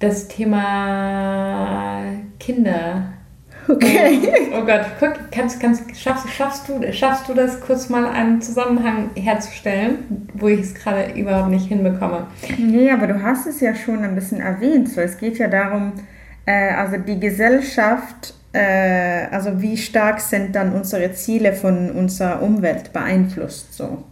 das 0.00 0.28
Thema 0.28 2.02
Kinder. 2.38 3.14
Okay. 3.68 4.50
Oh 4.56 4.64
Gott, 4.64 4.86
guck, 4.98 5.30
kannst, 5.30 5.60
kannst, 5.60 5.94
schaffst, 5.96 6.28
schaffst, 6.30 6.68
du, 6.68 6.92
schaffst 6.92 7.28
du 7.28 7.34
das 7.34 7.60
kurz 7.60 7.88
mal 7.88 8.06
einen 8.06 8.40
Zusammenhang 8.40 9.10
herzustellen, 9.14 10.28
wo 10.34 10.48
ich 10.48 10.60
es 10.60 10.74
gerade 10.74 11.12
überhaupt 11.12 11.50
nicht 11.50 11.66
hinbekomme? 11.68 12.26
Nee, 12.56 12.90
aber 12.90 13.06
du 13.06 13.22
hast 13.22 13.46
es 13.46 13.60
ja 13.60 13.74
schon 13.74 14.02
ein 14.04 14.14
bisschen 14.14 14.40
erwähnt. 14.40 14.88
So, 14.88 15.00
es 15.00 15.18
geht 15.18 15.38
ja 15.38 15.48
darum, 15.48 15.92
äh, 16.46 16.70
also 16.70 16.96
die 16.96 17.20
Gesellschaft, 17.20 18.34
äh, 18.52 19.26
also 19.30 19.60
wie 19.60 19.76
stark 19.76 20.20
sind 20.20 20.54
dann 20.54 20.72
unsere 20.72 21.12
Ziele 21.12 21.52
von 21.52 21.90
unserer 21.90 22.42
Umwelt 22.42 22.92
beeinflusst. 22.92 23.74
So. 23.74 24.04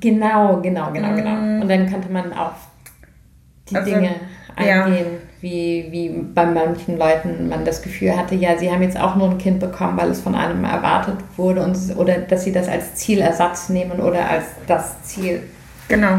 Genau, 0.00 0.60
genau, 0.60 0.92
genau, 0.92 1.14
genau. 1.14 1.62
Und 1.62 1.68
dann 1.68 1.88
könnte 1.88 2.10
man 2.10 2.32
auf 2.32 2.54
die 3.70 3.76
Also, 3.76 3.94
Dinge 3.94 4.16
ja. 4.58 4.88
Wie, 5.42 5.88
wie 5.90 6.08
bei 6.08 6.46
manchen 6.46 6.96
Leuten 6.96 7.48
man 7.48 7.64
das 7.64 7.82
Gefühl 7.82 8.16
hatte, 8.16 8.36
ja, 8.36 8.56
sie 8.56 8.70
haben 8.70 8.80
jetzt 8.80 8.98
auch 8.98 9.16
nur 9.16 9.28
ein 9.28 9.38
Kind 9.38 9.58
bekommen, 9.58 9.98
weil 9.98 10.08
es 10.08 10.20
von 10.20 10.36
einem 10.36 10.64
erwartet 10.64 11.16
wurde 11.36 11.62
und, 11.64 11.76
oder 11.96 12.18
dass 12.18 12.44
sie 12.44 12.52
das 12.52 12.68
als 12.68 12.94
Zielersatz 12.94 13.68
nehmen 13.68 14.00
oder 14.00 14.30
als 14.30 14.44
das 14.68 15.02
Ziel. 15.02 15.42
Genau. 15.88 16.18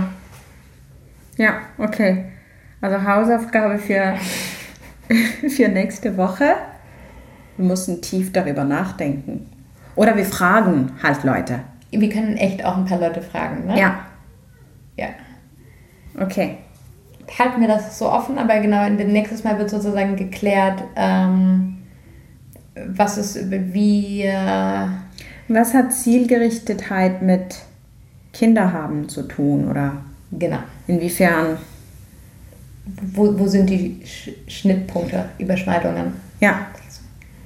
Ja, 1.37 1.53
okay. 1.77 2.25
Also 2.81 3.01
Hausaufgabe 3.01 3.79
für, 3.79 4.15
für 5.49 5.69
nächste 5.69 6.17
Woche. 6.17 6.55
Wir 7.55 7.65
müssen 7.65 8.01
tief 8.01 8.33
darüber 8.33 8.65
nachdenken. 8.65 9.49
Oder 9.95 10.17
wir 10.17 10.25
fragen 10.25 10.91
halt 11.01 11.23
Leute. 11.23 11.61
Wir 11.91 12.09
können 12.09 12.35
echt 12.35 12.65
auch 12.65 12.75
ein 12.75 12.85
paar 12.85 12.99
Leute 12.99 13.21
fragen, 13.21 13.67
ne? 13.67 13.79
Ja, 13.79 13.99
ja. 14.97 15.07
okay. 16.19 16.57
Halten 17.37 17.61
wir 17.61 17.67
das 17.67 17.97
so 17.97 18.09
offen, 18.09 18.37
aber 18.37 18.59
genau, 18.59 18.87
nächstes 18.89 19.43
Mal 19.43 19.57
wird 19.57 19.69
sozusagen 19.69 20.15
geklärt, 20.15 20.83
ähm, 20.95 21.77
was 22.75 23.17
ist, 23.17 23.51
wie, 23.51 24.23
äh, 24.23 24.87
Was 25.47 25.73
hat 25.73 25.93
Zielgerichtetheit 25.93 27.21
mit 27.21 27.59
Kinderhaben 28.31 29.09
zu 29.09 29.23
tun? 29.23 29.69
Oder 29.69 29.97
genau. 30.31 30.59
inwiefern? 30.87 31.57
Wo, 33.13 33.39
wo 33.39 33.47
sind 33.47 33.69
die 33.69 34.01
Sch 34.05 34.29
Schnittpunkte, 34.47 35.25
Überschneidungen? 35.37 36.13
Ja, 36.39 36.67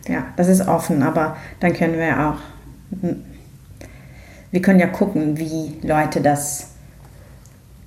ja, 0.07 0.25
das 0.35 0.47
ist 0.47 0.67
offen, 0.67 1.03
aber 1.03 1.37
dann 1.59 1.73
können 1.73 1.97
wir 1.97 2.27
auch, 2.27 2.37
wir 4.51 4.61
können 4.61 4.79
ja 4.79 4.87
gucken, 4.87 5.37
wie 5.37 5.73
Leute 5.85 6.21
das, 6.21 6.69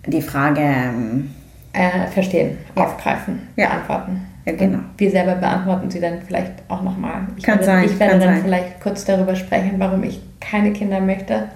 die 0.06 0.22
Frage, 0.22 0.60
ähm, 0.60 1.30
Äh, 1.72 2.06
verstehen, 2.08 2.58
aufgreifen, 2.74 3.48
Ja. 3.56 3.68
beantworten. 3.68 4.26
Ja, 4.44 4.52
genau. 4.54 4.78
Und 4.78 4.90
wir 4.98 5.10
selber 5.10 5.36
beantworten 5.36 5.88
sie 5.90 6.00
dann 6.00 6.20
vielleicht 6.22 6.52
auch 6.68 6.82
nochmal. 6.82 7.28
Ich 7.36 7.44
Kann 7.44 7.54
werde, 7.60 7.64
sein, 7.66 7.84
Ich 7.84 7.98
werde 8.00 8.18
dann 8.18 8.34
sein. 8.34 8.42
vielleicht 8.42 8.80
kurz 8.80 9.04
darüber 9.04 9.36
sprechen, 9.36 9.74
warum 9.78 10.02
ich 10.02 10.20
keine 10.40 10.72
Kinder 10.72 11.00
möchte. 11.00 11.48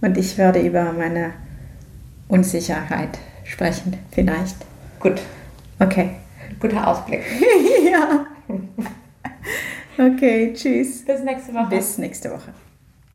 und 0.00 0.18
ich 0.18 0.36
werde 0.38 0.58
über 0.60 0.92
meine 0.92 1.30
Unsicherheit 2.26 3.18
sprechen, 3.44 3.96
vielleicht. 4.10 4.56
Gut, 4.98 5.20
Okay. 5.78 6.10
guter 6.58 6.84
Ausblick. 6.88 7.22
ja. 7.92 8.26
Okay, 9.98 10.52
tschüss. 10.54 11.04
Bis 11.04 11.22
nächste 11.22 11.54
Woche. 11.54 11.66
Bis 11.70 11.98
nächste 11.98 12.30
Woche. 12.32 12.52